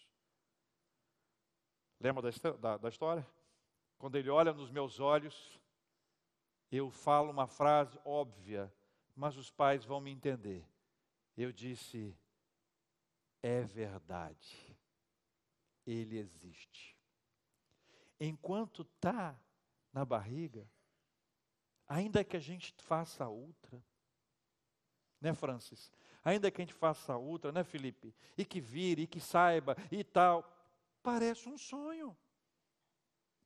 Lembra 1.99 2.21
da, 2.21 2.51
da, 2.51 2.77
da 2.77 2.89
história? 2.89 3.25
Quando 3.97 4.15
ele 4.15 4.29
olha 4.29 4.53
nos 4.53 4.69
meus 4.69 4.99
olhos, 4.99 5.59
eu 6.71 6.91
falo 6.91 7.31
uma 7.31 7.47
frase 7.47 7.99
óbvia, 8.05 8.71
mas 9.15 9.37
os 9.37 9.49
pais 9.49 9.83
vão 9.83 9.99
me 9.99 10.11
entender. 10.11 10.65
Eu 11.35 11.51
disse: 11.51 12.15
é 13.41 13.61
verdade, 13.61 14.77
ele 15.85 16.17
existe. 16.17 16.95
Enquanto 18.19 18.81
está 18.81 19.39
na 19.93 20.03
barriga, 20.03 20.69
ainda 21.87 22.23
que 22.23 22.35
a 22.35 22.39
gente 22.39 22.73
faça 22.79 23.27
outra, 23.27 23.83
né, 25.21 25.33
Francis? 25.33 25.91
Ainda 26.23 26.51
que 26.51 26.61
a 26.61 26.65
gente 26.65 26.73
faça 26.73 27.15
outra, 27.15 27.51
né, 27.51 27.63
Felipe? 27.63 28.13
E 28.37 28.43
que 28.43 28.59
vire, 28.59 29.03
e 29.03 29.07
que 29.07 29.19
saiba, 29.19 29.75
e 29.91 30.03
tal. 30.03 30.56
Parece 31.07 31.47
um 31.47 31.57
sonho. 31.57 32.17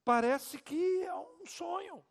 Parece 0.04 0.58
que 0.58 1.04
é 1.04 1.14
um 1.14 1.46
sonho. 1.46 2.04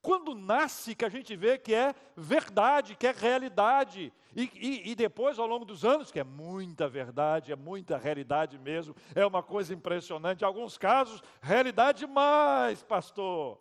Quando 0.00 0.34
nasce, 0.34 0.94
que 0.94 1.04
a 1.04 1.10
gente 1.10 1.36
vê 1.36 1.58
que 1.58 1.74
é 1.74 1.94
verdade, 2.16 2.96
que 2.96 3.06
é 3.06 3.12
realidade. 3.12 4.10
E, 4.34 4.44
e, 4.54 4.90
e, 4.92 4.94
depois, 4.94 5.38
ao 5.38 5.46
longo 5.46 5.66
dos 5.66 5.84
anos, 5.84 6.10
que 6.10 6.18
é 6.18 6.24
muita 6.24 6.88
verdade, 6.88 7.52
é 7.52 7.56
muita 7.56 7.98
realidade 7.98 8.58
mesmo, 8.58 8.96
é 9.14 9.26
uma 9.26 9.42
coisa 9.42 9.74
impressionante. 9.74 10.40
Em 10.40 10.46
alguns 10.46 10.78
casos, 10.78 11.22
realidade 11.42 12.06
mais, 12.06 12.82
pastor. 12.82 13.60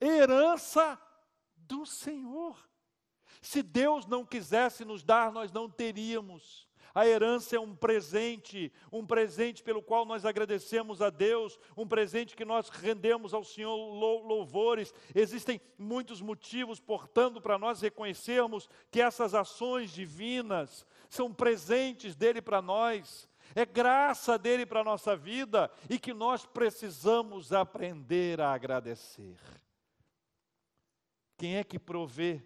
Herança 0.00 0.96
do 1.56 1.84
Senhor. 1.84 2.56
Se 3.42 3.60
Deus 3.60 4.06
não 4.06 4.24
quisesse 4.24 4.84
nos 4.84 5.02
dar, 5.02 5.32
nós 5.32 5.50
não 5.50 5.68
teríamos. 5.68 6.69
A 6.94 7.06
herança 7.06 7.56
é 7.56 7.60
um 7.60 7.74
presente, 7.74 8.72
um 8.90 9.06
presente 9.06 9.62
pelo 9.62 9.82
qual 9.82 10.04
nós 10.04 10.24
agradecemos 10.24 11.00
a 11.00 11.10
Deus, 11.10 11.58
um 11.76 11.86
presente 11.86 12.36
que 12.36 12.44
nós 12.44 12.68
rendemos 12.68 13.32
ao 13.32 13.44
Senhor 13.44 13.76
louvores. 13.76 14.92
Existem 15.14 15.60
muitos 15.78 16.20
motivos, 16.20 16.80
portanto, 16.80 17.40
para 17.40 17.58
nós 17.58 17.80
reconhecermos 17.80 18.68
que 18.90 19.00
essas 19.00 19.34
ações 19.34 19.92
divinas 19.92 20.86
são 21.08 21.32
presentes 21.32 22.16
dele 22.16 22.42
para 22.42 22.60
nós. 22.60 23.28
É 23.54 23.64
graça 23.66 24.38
dele 24.38 24.64
para 24.64 24.80
a 24.80 24.84
nossa 24.84 25.16
vida 25.16 25.70
e 25.88 25.98
que 25.98 26.14
nós 26.14 26.46
precisamos 26.46 27.52
aprender 27.52 28.40
a 28.40 28.52
agradecer. 28.52 29.36
Quem 31.36 31.56
é 31.56 31.64
que 31.64 31.78
provê 31.78 32.42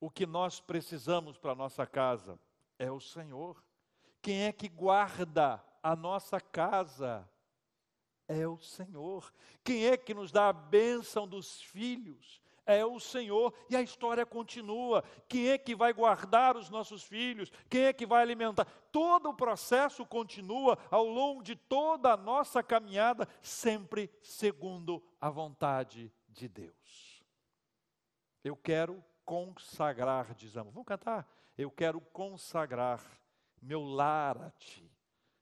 o 0.00 0.10
que 0.10 0.26
nós 0.26 0.60
precisamos 0.60 1.36
para 1.36 1.52
a 1.52 1.54
nossa 1.54 1.86
casa? 1.86 2.38
É 2.78 2.90
o 2.90 3.00
Senhor. 3.00 3.62
Quem 4.20 4.44
é 4.44 4.52
que 4.52 4.68
guarda 4.68 5.62
a 5.82 5.96
nossa 5.96 6.40
casa? 6.40 7.28
É 8.28 8.46
o 8.46 8.58
Senhor. 8.58 9.32
Quem 9.64 9.86
é 9.86 9.96
que 9.96 10.14
nos 10.14 10.30
dá 10.30 10.48
a 10.48 10.52
bênção 10.52 11.26
dos 11.26 11.60
filhos? 11.60 12.40
É 12.64 12.84
o 12.84 13.00
Senhor. 13.00 13.52
E 13.68 13.76
a 13.76 13.82
história 13.82 14.24
continua. 14.24 15.02
Quem 15.28 15.48
é 15.48 15.58
que 15.58 15.74
vai 15.74 15.92
guardar 15.92 16.56
os 16.56 16.70
nossos 16.70 17.02
filhos? 17.02 17.50
Quem 17.68 17.82
é 17.84 17.92
que 17.92 18.06
vai 18.06 18.22
alimentar? 18.22 18.64
Todo 18.92 19.30
o 19.30 19.34
processo 19.34 20.06
continua 20.06 20.78
ao 20.90 21.04
longo 21.04 21.42
de 21.42 21.56
toda 21.56 22.12
a 22.12 22.16
nossa 22.16 22.62
caminhada, 22.62 23.28
sempre 23.40 24.08
segundo 24.22 25.02
a 25.20 25.28
vontade 25.28 26.12
de 26.28 26.48
Deus. 26.48 27.22
Eu 28.44 28.56
quero 28.56 29.02
consagrar, 29.24 30.34
dizemos. 30.34 30.72
Vamos 30.72 30.86
cantar? 30.86 31.28
Eu 31.56 31.70
quero 31.70 32.00
consagrar 32.00 33.00
meu 33.60 33.82
lar 33.82 34.36
a 34.38 34.50
ti. 34.50 34.90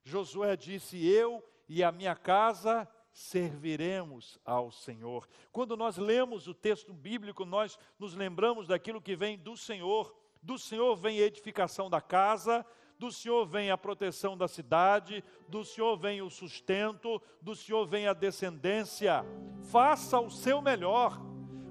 Josué 0.03 0.55
disse: 0.55 1.05
Eu 1.07 1.43
e 1.67 1.83
a 1.83 1.91
minha 1.91 2.15
casa 2.15 2.87
serviremos 3.11 4.39
ao 4.45 4.71
Senhor. 4.71 5.27
Quando 5.51 5.75
nós 5.75 5.97
lemos 5.97 6.47
o 6.47 6.53
texto 6.53 6.93
bíblico, 6.93 7.45
nós 7.45 7.77
nos 7.99 8.13
lembramos 8.15 8.67
daquilo 8.67 9.01
que 9.01 9.15
vem 9.15 9.37
do 9.37 9.57
Senhor. 9.57 10.15
Do 10.41 10.57
Senhor 10.57 10.95
vem 10.95 11.19
a 11.19 11.25
edificação 11.25 11.89
da 11.89 12.01
casa, 12.01 12.65
do 12.97 13.11
Senhor 13.11 13.45
vem 13.45 13.69
a 13.69 13.77
proteção 13.77 14.37
da 14.37 14.47
cidade, 14.47 15.23
do 15.47 15.63
Senhor 15.63 15.97
vem 15.97 16.21
o 16.21 16.29
sustento, 16.29 17.21
do 17.41 17.55
Senhor 17.55 17.85
vem 17.85 18.07
a 18.07 18.13
descendência. 18.13 19.23
Faça 19.71 20.19
o 20.19 20.31
seu 20.31 20.61
melhor, 20.61 21.19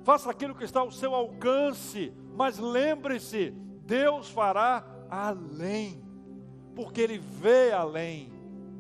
faça 0.05 0.31
aquilo 0.31 0.55
que 0.55 0.65
está 0.65 0.81
ao 0.81 0.91
seu 0.91 1.15
alcance, 1.15 2.13
mas 2.35 2.59
lembre-se, 2.59 3.55
Deus 3.91 4.31
fará 4.31 4.85
além, 5.11 6.01
porque 6.77 7.01
Ele 7.01 7.19
vê 7.19 7.73
além, 7.73 8.33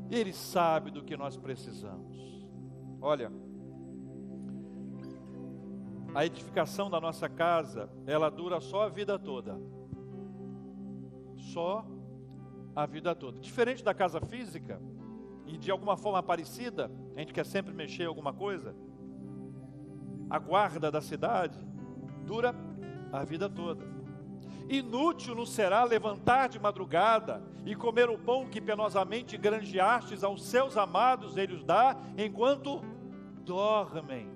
Ele 0.08 0.32
sabe 0.32 0.92
do 0.92 1.02
que 1.02 1.16
nós 1.16 1.36
precisamos. 1.36 2.46
Olha, 3.02 3.32
a 6.14 6.24
edificação 6.24 6.88
da 6.88 7.00
nossa 7.00 7.28
casa, 7.28 7.90
ela 8.06 8.30
dura 8.30 8.60
só 8.60 8.84
a 8.84 8.88
vida 8.88 9.18
toda. 9.18 9.60
Só 11.36 11.84
a 12.76 12.86
vida 12.86 13.12
toda. 13.12 13.40
Diferente 13.40 13.82
da 13.82 13.92
casa 13.92 14.20
física, 14.20 14.80
e 15.44 15.58
de 15.58 15.72
alguma 15.72 15.96
forma 15.96 16.22
parecida, 16.22 16.88
a 17.16 17.18
gente 17.18 17.34
quer 17.34 17.44
sempre 17.44 17.74
mexer 17.74 18.04
em 18.04 18.06
alguma 18.06 18.32
coisa, 18.32 18.76
a 20.28 20.38
guarda 20.38 20.88
da 20.88 21.00
cidade 21.00 21.58
dura 22.24 22.54
a 23.12 23.24
vida 23.24 23.50
toda. 23.50 23.89
Inútil 24.70 25.34
nos 25.34 25.50
será 25.50 25.82
levantar 25.82 26.48
de 26.48 26.56
madrugada 26.60 27.42
e 27.66 27.74
comer 27.74 28.08
o 28.08 28.16
pão 28.16 28.46
que 28.46 28.60
penosamente 28.60 29.36
granjeastes 29.36 30.22
aos 30.22 30.44
seus 30.44 30.76
amados, 30.76 31.36
ele 31.36 31.54
os 31.54 31.64
dá, 31.64 31.96
enquanto 32.16 32.80
dormem. 33.44 34.30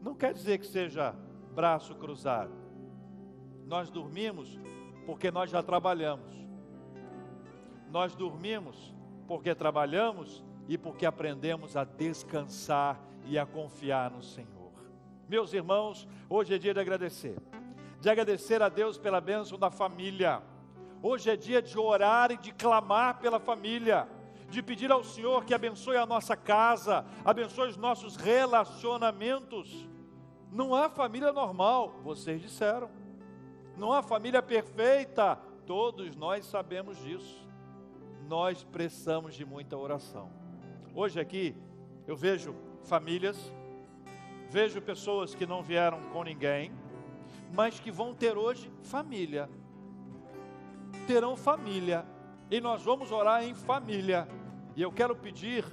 Não 0.00 0.14
quer 0.14 0.32
dizer 0.32 0.58
que 0.58 0.66
seja 0.66 1.12
braço 1.56 1.96
cruzado. 1.96 2.52
Nós 3.66 3.90
dormimos 3.90 4.56
porque 5.04 5.28
nós 5.28 5.50
já 5.50 5.60
trabalhamos. 5.60 6.32
Nós 7.90 8.14
dormimos 8.14 8.94
porque 9.26 9.56
trabalhamos 9.56 10.44
e 10.68 10.78
porque 10.78 11.04
aprendemos 11.04 11.76
a 11.76 11.82
descansar 11.82 13.00
e 13.26 13.36
a 13.36 13.44
confiar 13.44 14.08
no 14.08 14.22
Senhor. 14.22 14.70
Meus 15.28 15.52
irmãos, 15.52 16.06
hoje 16.30 16.54
é 16.54 16.58
dia 16.58 16.72
de 16.72 16.78
agradecer 16.78 17.36
de 18.00 18.08
agradecer 18.08 18.62
a 18.62 18.68
Deus 18.68 18.96
pela 18.96 19.20
bênção 19.20 19.58
da 19.58 19.70
família. 19.70 20.42
Hoje 21.02 21.30
é 21.30 21.36
dia 21.36 21.60
de 21.60 21.78
orar 21.78 22.30
e 22.30 22.36
de 22.36 22.52
clamar 22.52 23.18
pela 23.18 23.40
família, 23.40 24.08
de 24.48 24.62
pedir 24.62 24.90
ao 24.90 25.02
Senhor 25.02 25.44
que 25.44 25.54
abençoe 25.54 25.96
a 25.96 26.06
nossa 26.06 26.36
casa, 26.36 27.04
abençoe 27.24 27.68
os 27.68 27.76
nossos 27.76 28.16
relacionamentos. 28.16 29.88
Não 30.50 30.74
há 30.74 30.88
família 30.88 31.32
normal, 31.32 32.00
vocês 32.02 32.40
disseram. 32.40 32.90
Não 33.76 33.92
há 33.92 34.02
família 34.02 34.42
perfeita, 34.42 35.36
todos 35.66 36.16
nós 36.16 36.46
sabemos 36.46 36.98
disso. 36.98 37.46
Nós 38.26 38.64
precisamos 38.64 39.34
de 39.34 39.44
muita 39.44 39.76
oração. 39.76 40.30
Hoje 40.94 41.20
aqui 41.20 41.54
eu 42.06 42.16
vejo 42.16 42.54
famílias, 42.84 43.52
vejo 44.48 44.80
pessoas 44.80 45.34
que 45.34 45.46
não 45.46 45.62
vieram 45.62 46.00
com 46.12 46.24
ninguém, 46.24 46.72
mas 47.52 47.80
que 47.80 47.90
vão 47.90 48.14
ter 48.14 48.36
hoje 48.36 48.70
família. 48.82 49.48
Terão 51.06 51.36
família. 51.36 52.04
E 52.50 52.60
nós 52.60 52.82
vamos 52.82 53.12
orar 53.12 53.44
em 53.44 53.54
família. 53.54 54.28
E 54.74 54.82
eu 54.82 54.92
quero 54.92 55.14
pedir 55.16 55.64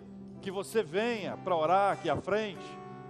que 0.41 0.51
você 0.51 0.83
venha 0.83 1.37
para 1.37 1.55
orar 1.55 1.93
aqui 1.93 2.09
à 2.09 2.15
frente, 2.15 2.65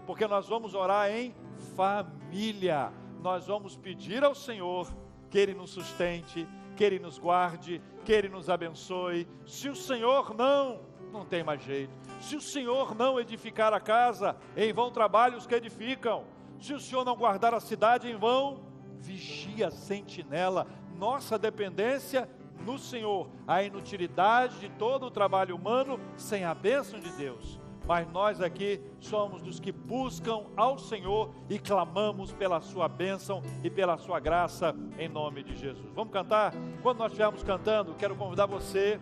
porque 0.06 0.28
nós 0.28 0.48
vamos 0.48 0.74
orar 0.74 1.10
em 1.12 1.34
família. 1.76 2.92
Nós 3.22 3.48
vamos 3.48 3.76
pedir 3.76 4.24
ao 4.24 4.36
Senhor 4.36 4.88
que 5.30 5.38
Ele 5.38 5.54
nos 5.54 5.72
sustente, 5.72 6.48
que 6.76 6.84
Ele 6.84 7.00
nos 7.00 7.18
guarde, 7.18 7.82
que 8.04 8.12
Ele 8.12 8.30
nos 8.30 8.50
abençoe. 8.50 9.28
Se 9.46 9.68
o 9.68 9.76
Senhor 9.76 10.36
não, 10.36 10.80
não 11.12 11.26
tem 11.26 11.44
mais 11.44 11.64
jeito. 11.64 11.94
Se 12.22 12.36
o 12.36 12.42
Senhor 12.42 12.96
não 12.96 13.20
edificar 13.20 13.74
a 13.74 13.80
casa, 13.80 14.36
em 14.56 14.72
vão 14.72 14.92
trabalhos 14.92 15.48
que 15.48 15.56
edificam. 15.56 16.24
Se 16.60 16.74
o 16.74 16.80
Senhor 16.80 17.06
não 17.06 17.16
guardar 17.16 17.54
a 17.54 17.60
cidade 17.60 18.10
em 18.10 18.16
vão, 18.16 18.60
vigia, 19.00 19.70
sentinela. 19.72 20.68
Nossa 20.98 21.38
dependência 21.38 22.30
no 22.66 22.80
Senhor 22.80 23.30
a 23.48 23.62
inutilidade 23.62 24.60
de 24.60 24.70
todo 24.70 25.06
o 25.06 25.12
trabalho 25.12 25.56
humano 25.56 26.00
sem 26.18 26.44
a 26.44 26.54
bênção 26.54 27.00
de 27.00 27.10
Deus. 27.12 27.60
Mas 27.88 28.12
nós 28.12 28.42
aqui 28.42 28.82
somos 29.00 29.44
dos 29.44 29.60
que 29.60 29.72
buscam 29.72 30.46
ao 30.58 30.80
Senhor 30.80 31.32
e 31.48 31.60
clamamos 31.60 32.32
pela 32.32 32.60
sua 32.60 32.88
bênção 32.88 33.44
e 33.64 33.70
pela 33.70 33.96
sua 33.98 34.20
graça 34.20 34.76
em 34.98 35.08
nome 35.08 35.44
de 35.44 35.56
Jesus. 35.56 35.86
Vamos 35.94 36.12
cantar? 36.12 36.52
Quando 36.82 36.98
nós 36.98 37.12
estivermos 37.12 37.44
cantando, 37.44 37.94
quero 37.94 38.16
convidar 38.16 38.48
você, 38.48 39.00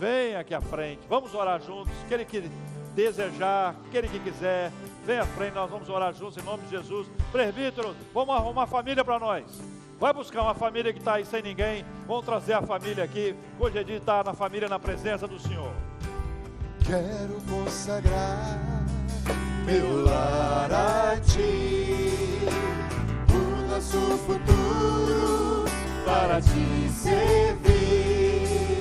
venha 0.00 0.40
aqui 0.40 0.52
à 0.52 0.60
frente, 0.60 1.06
vamos 1.08 1.32
orar 1.32 1.60
juntos. 1.60 1.92
Aquele 2.04 2.24
que 2.24 2.50
desejar, 2.92 3.76
aquele 3.86 4.08
que 4.08 4.18
quiser, 4.18 4.72
vem 5.04 5.18
à 5.18 5.26
frente, 5.26 5.54
nós 5.54 5.70
vamos 5.70 5.88
orar 5.88 6.12
juntos 6.14 6.36
em 6.36 6.42
nome 6.42 6.64
de 6.64 6.70
Jesus. 6.70 7.06
Presbítero, 7.30 7.94
vamos 8.12 8.34
arrumar 8.34 8.66
família 8.66 9.04
para 9.04 9.18
nós. 9.18 9.44
Vai 9.98 10.12
buscar 10.12 10.42
uma 10.42 10.54
família 10.54 10.92
que 10.92 10.98
está 10.98 11.14
aí 11.14 11.24
sem 11.24 11.42
ninguém. 11.42 11.84
Vamos 12.06 12.24
trazer 12.24 12.54
a 12.54 12.62
família 12.62 13.04
aqui. 13.04 13.34
Hoje 13.58 13.78
é 13.78 13.84
dia 13.84 13.96
de 13.96 14.00
estar 14.00 14.24
na 14.24 14.34
família, 14.34 14.68
na 14.68 14.78
presença 14.78 15.28
do 15.28 15.38
Senhor. 15.38 15.72
Quero 16.84 17.40
consagrar 17.48 18.58
meu 19.64 20.04
lar 20.04 20.70
a 20.72 21.20
ti, 21.20 22.40
o 23.32 23.62
nosso 23.70 24.18
futuro 24.26 25.64
para 26.04 26.40
te 26.40 26.88
servir 26.90 28.80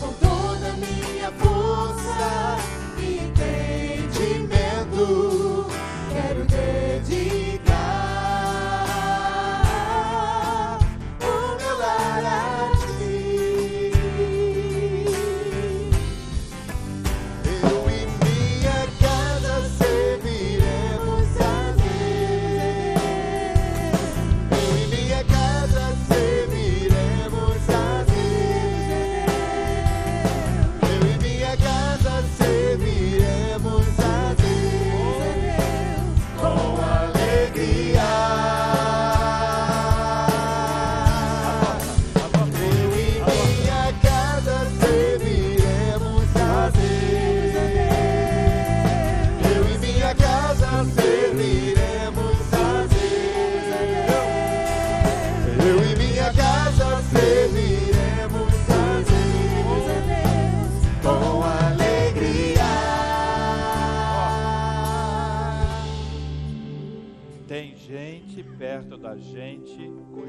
com 0.00 0.12
toda 0.12 0.68
a 0.68 0.74
minha 0.74 1.32
força 1.32 2.58
e 2.98 3.24
entendimento. 3.24 5.51
Quero 6.22 6.44
dedicar 6.44 6.61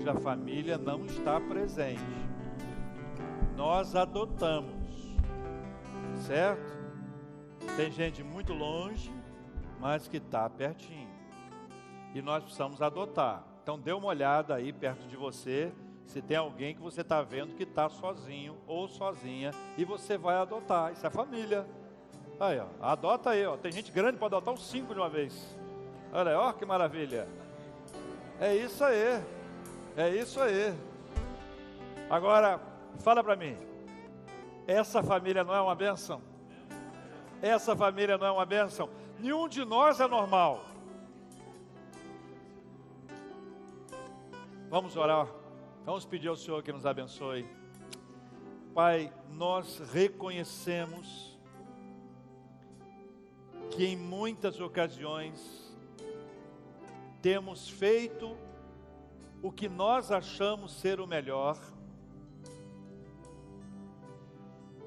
gente 0.03 0.11
cuja 0.11 0.15
família 0.15 0.77
não 0.77 1.05
está 1.05 1.39
presente. 1.39 2.01
Nós 3.55 3.95
adotamos, 3.95 5.15
certo? 6.27 6.73
Tem 7.77 7.89
gente 7.89 8.21
muito 8.21 8.51
longe, 8.53 9.11
mas 9.79 10.07
que 10.07 10.17
está 10.17 10.49
pertinho. 10.49 11.07
E 12.13 12.21
nós 12.21 12.43
precisamos 12.43 12.81
adotar. 12.81 13.43
Então 13.63 13.79
dê 13.79 13.93
uma 13.93 14.07
olhada 14.07 14.55
aí 14.55 14.73
perto 14.73 15.07
de 15.07 15.15
você, 15.15 15.71
se 16.05 16.21
tem 16.21 16.35
alguém 16.35 16.75
que 16.75 16.81
você 16.81 17.01
está 17.01 17.21
vendo 17.21 17.55
que 17.55 17.63
está 17.63 17.87
sozinho 17.87 18.57
ou 18.67 18.89
sozinha 18.89 19.51
e 19.77 19.85
você 19.85 20.17
vai 20.17 20.35
adotar. 20.35 20.91
Isso 20.91 21.07
é 21.07 21.09
família. 21.09 21.65
Aí, 22.39 22.59
ó, 22.59 22.65
adota 22.81 23.29
aí, 23.29 23.45
ó. 23.45 23.55
Tem 23.55 23.71
gente 23.71 23.91
grande 23.91 24.17
para 24.17 24.27
adotar 24.27 24.53
uns 24.53 24.67
cinco 24.69 24.93
de 24.93 24.99
uma 24.99 25.09
vez. 25.09 25.57
Olha 26.11 26.37
ó 26.37 26.51
que 26.51 26.65
maravilha. 26.65 27.27
É 28.39 28.53
isso 28.53 28.83
aí. 28.83 29.23
É 29.95 30.09
isso 30.09 30.41
aí. 30.41 30.73
Agora, 32.09 32.59
fala 32.99 33.23
para 33.23 33.35
mim. 33.35 33.55
Essa 34.65 35.03
família 35.03 35.43
não 35.43 35.53
é 35.53 35.61
uma 35.61 35.75
bênção? 35.75 36.19
Essa 37.41 37.75
família 37.75 38.17
não 38.17 38.25
é 38.25 38.31
uma 38.31 38.45
bênção? 38.45 38.89
Nenhum 39.19 39.47
de 39.47 39.63
nós 39.63 39.99
é 39.99 40.07
normal. 40.07 40.65
Vamos 44.67 44.97
orar. 44.97 45.27
Vamos 45.85 46.05
pedir 46.05 46.29
ao 46.29 46.35
Senhor 46.35 46.63
que 46.63 46.71
nos 46.71 46.85
abençoe. 46.85 47.45
Pai, 48.73 49.13
nós 49.29 49.77
reconhecemos 49.91 51.37
que 53.69 53.85
em 53.85 53.95
muitas 53.95 54.59
ocasiões 54.59 55.77
temos 57.21 57.69
feito 57.69 58.35
o 59.43 59.51
que 59.51 59.67
nós 59.67 60.09
achamos 60.09 60.71
ser 60.71 61.01
o 61.01 61.05
melhor, 61.05 61.59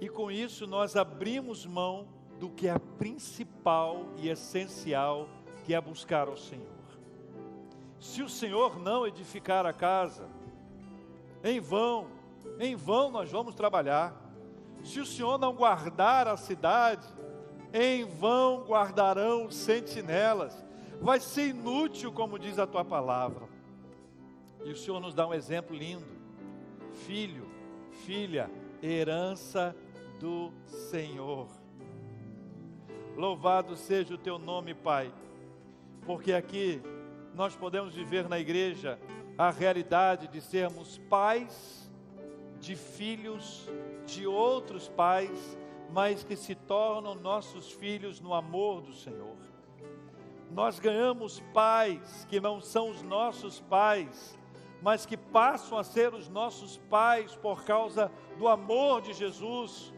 e 0.01 0.09
com 0.09 0.31
isso 0.31 0.67
nós 0.67 0.97
abrimos 0.97 1.67
mão 1.67 2.09
do 2.41 2.49
que 2.49 2.67
é 2.67 2.79
principal 2.79 4.07
e 4.17 4.31
essencial, 4.31 5.29
que 5.65 5.75
é 5.75 5.81
buscar 5.81 6.27
ao 6.27 6.39
Senhor. 6.39 6.67
Se 8.01 8.23
o 8.23 8.29
Senhor 8.31 8.79
não 8.79 9.07
edificar 9.07 9.67
a 9.67 9.75
casa, 9.75 10.27
em 11.45 11.61
vão, 11.61 12.09
em 12.59 12.75
vão 12.75 13.11
nós 13.11 13.31
vamos 13.31 13.55
trabalhar. 13.55 14.15
Se 14.83 15.01
o 15.01 15.07
Senhor 15.07 15.39
não 15.39 15.55
guardar 15.55 16.29
a 16.29 16.37
cidade, 16.37 17.07
em 17.75 18.05
vão 18.05 18.65
guardarão 18.65 19.47
os 19.47 19.55
sentinelas. 19.55 20.65
Vai 21.01 21.21
ser 21.21 21.49
inútil, 21.49 22.11
como 22.11 22.39
diz 22.39 22.59
a 22.59 22.67
tua 22.67 22.85
palavra. 22.85 23.56
E 24.67 24.73
o 24.73 24.77
Senhor 24.77 24.99
nos 24.99 25.15
dá 25.15 25.25
um 25.25 25.33
exemplo 25.33 25.77
lindo. 25.77 26.05
Filho, 27.07 27.47
filha, 28.05 28.51
herança 28.83 29.77
do 30.19 30.53
Senhor. 30.65 31.47
Louvado 33.17 33.77
seja 33.77 34.15
o 34.15 34.19
teu 34.19 34.41
nome, 34.41 34.75
Pai, 34.75 35.15
porque 36.05 36.33
aqui 36.33 36.83
nós 37.33 37.55
podemos 37.55 37.95
viver 37.95 38.29
na 38.29 38.41
igreja 38.41 38.99
a 39.39 39.51
realidade 39.53 40.27
de 40.27 40.41
sermos 40.41 40.99
pais 41.09 41.89
de 42.59 42.75
filhos 42.75 43.71
de 44.05 44.27
outros 44.27 44.89
pais, 44.89 45.57
mas 45.93 46.25
que 46.25 46.35
se 46.35 46.57
tornam 46.57 47.15
nossos 47.15 47.71
filhos 47.71 48.21
no 48.21 48.35
amor 48.35 48.83
do 48.83 48.93
Senhor. 48.93 49.37
Nós 50.51 50.81
ganhamos 50.81 51.39
pais 51.55 52.27
que 52.29 52.41
não 52.41 52.61
são 52.61 52.91
os 52.91 53.01
nossos 53.03 53.61
pais, 53.61 54.37
mas 54.83 55.07
que 55.07 55.17
passam 55.17 55.79
a 55.79 55.85
ser 55.85 56.15
os 56.15 56.29
nossos 56.29 56.77
pais 56.91 57.35
por 57.37 57.65
causa 57.65 58.11
do 58.39 58.47
amor 58.49 59.01
de 59.01 59.13
Jesus. 59.13 59.93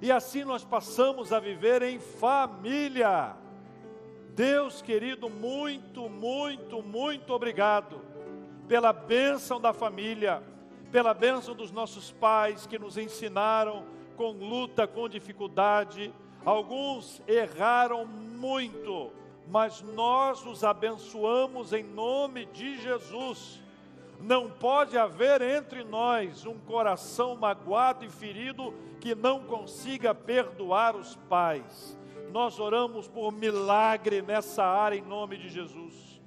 E 0.00 0.12
assim 0.12 0.44
nós 0.44 0.64
passamos 0.64 1.32
a 1.32 1.40
viver 1.40 1.82
em 1.82 1.98
família. 1.98 3.36
Deus 4.34 4.80
querido, 4.80 5.28
muito, 5.28 6.08
muito, 6.08 6.82
muito 6.82 7.32
obrigado 7.32 8.00
pela 8.68 8.92
bênção 8.92 9.60
da 9.60 9.72
família, 9.72 10.42
pela 10.92 11.14
bênção 11.14 11.54
dos 11.54 11.72
nossos 11.72 12.12
pais 12.12 12.66
que 12.66 12.78
nos 12.78 12.96
ensinaram 12.96 13.84
com 14.16 14.30
luta, 14.30 14.86
com 14.86 15.08
dificuldade. 15.08 16.12
Alguns 16.44 17.20
erraram 17.26 18.06
muito, 18.06 19.10
mas 19.48 19.82
nós 19.82 20.46
os 20.46 20.62
abençoamos 20.62 21.72
em 21.72 21.82
nome 21.82 22.46
de 22.46 22.78
Jesus. 22.78 23.60
Não 24.20 24.50
pode 24.50 24.98
haver 24.98 25.40
entre 25.42 25.84
nós 25.84 26.44
um 26.44 26.58
coração 26.58 27.36
magoado 27.36 28.04
e 28.04 28.08
ferido 28.08 28.74
que 29.00 29.14
não 29.14 29.44
consiga 29.44 30.14
perdoar 30.14 30.96
os 30.96 31.14
pais. 31.28 31.96
Nós 32.32 32.58
oramos 32.58 33.08
por 33.08 33.32
milagre 33.32 34.20
nessa 34.20 34.64
área 34.64 34.96
em 34.96 35.02
nome 35.02 35.36
de 35.36 35.48
Jesus. 35.48 36.20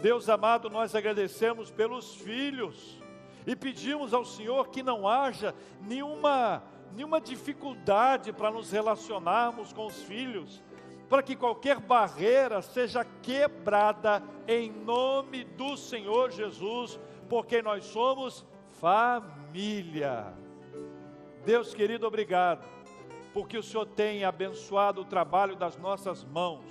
Deus 0.00 0.28
amado, 0.28 0.70
nós 0.70 0.94
agradecemos 0.94 1.70
pelos 1.70 2.14
filhos 2.14 3.02
e 3.46 3.56
pedimos 3.56 4.12
ao 4.14 4.24
Senhor 4.24 4.68
que 4.68 4.82
não 4.82 5.08
haja 5.08 5.54
nenhuma, 5.80 6.62
nenhuma 6.94 7.20
dificuldade 7.20 8.32
para 8.32 8.50
nos 8.50 8.70
relacionarmos 8.70 9.72
com 9.72 9.86
os 9.86 10.02
filhos, 10.02 10.62
para 11.08 11.22
que 11.22 11.34
qualquer 11.34 11.80
barreira 11.80 12.60
seja 12.60 13.04
quebrada 13.22 14.22
em 14.46 14.70
nome 14.70 15.44
do 15.44 15.76
Senhor 15.76 16.30
Jesus, 16.30 17.00
porque 17.28 17.62
nós 17.62 17.84
somos 17.86 18.44
família. 18.80 20.32
Deus 21.44 21.72
querido, 21.72 22.06
obrigado, 22.06 22.68
porque 23.32 23.56
o 23.56 23.62
Senhor 23.62 23.86
tem 23.86 24.24
abençoado 24.24 25.00
o 25.00 25.04
trabalho 25.04 25.56
das 25.56 25.78
nossas 25.78 26.24
mãos. 26.24 26.64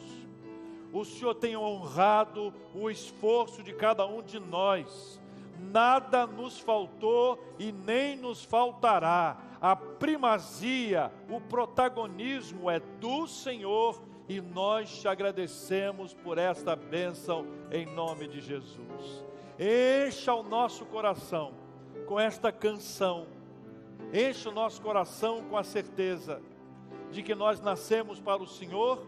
O 0.94 1.04
Senhor 1.04 1.34
tem 1.34 1.58
honrado 1.58 2.54
o 2.74 2.90
esforço 2.90 3.64
de 3.64 3.74
cada 3.74 4.06
um 4.06 4.22
de 4.22 4.40
nós. 4.40 5.20
Nada 5.60 6.28
nos 6.28 6.60
faltou 6.60 7.40
e 7.58 7.72
nem 7.72 8.16
nos 8.16 8.44
faltará. 8.44 9.38
A 9.60 9.76
primazia, 9.76 11.12
o 11.28 11.42
protagonismo 11.42 12.70
é 12.70 12.80
do 12.80 13.26
Senhor 13.28 14.00
e 14.28 14.42
nós 14.42 15.00
te 15.00 15.08
agradecemos 15.08 16.14
por 16.14 16.38
esta 16.38 16.76
bênção 16.76 17.46
em 17.72 17.86
nome 17.86 18.28
de 18.28 18.42
Jesus. 18.42 19.26
Encha 19.60 20.34
o 20.34 20.44
nosso 20.44 20.86
coração 20.86 21.54
com 22.06 22.20
esta 22.20 22.52
canção, 22.52 23.28
enche 24.14 24.48
o 24.48 24.52
nosso 24.52 24.82
coração 24.82 25.44
com 25.50 25.58
a 25.58 25.64
certeza 25.64 26.42
de 27.12 27.24
que 27.24 27.34
nós 27.34 27.62
nascemos 27.62 28.20
para 28.20 28.42
o 28.42 28.48
Senhor, 28.48 29.06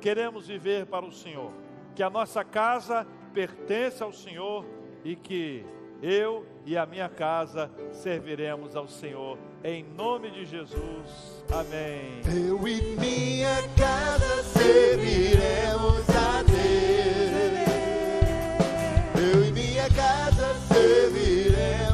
queremos 0.00 0.46
viver 0.46 0.86
para 0.86 1.04
o 1.04 1.12
Senhor, 1.12 1.52
que 1.94 2.02
a 2.02 2.10
nossa 2.10 2.44
casa 2.44 3.06
pertence 3.32 4.02
ao 4.02 4.12
Senhor 4.12 4.64
e 5.04 5.16
que 5.16 5.64
eu 6.02 6.44
e 6.66 6.76
a 6.76 6.84
minha 6.84 7.08
casa 7.08 7.70
serviremos 7.92 8.74
ao 8.74 8.88
Senhor. 8.88 9.38
Em 9.62 9.84
nome 9.84 10.30
de 10.32 10.44
Jesus. 10.44 11.44
Amém. 11.50 12.20
Eu 12.26 12.66
e 12.66 12.96
minha 12.98 13.62
casa 13.76 14.42
serviremos 14.42 16.08
a 16.10 16.42
Deus. 16.42 16.62
Eu 19.34 19.44
e 19.44 19.52
minha 19.52 19.88
casa 19.90 20.54
serviremos. 20.66 21.91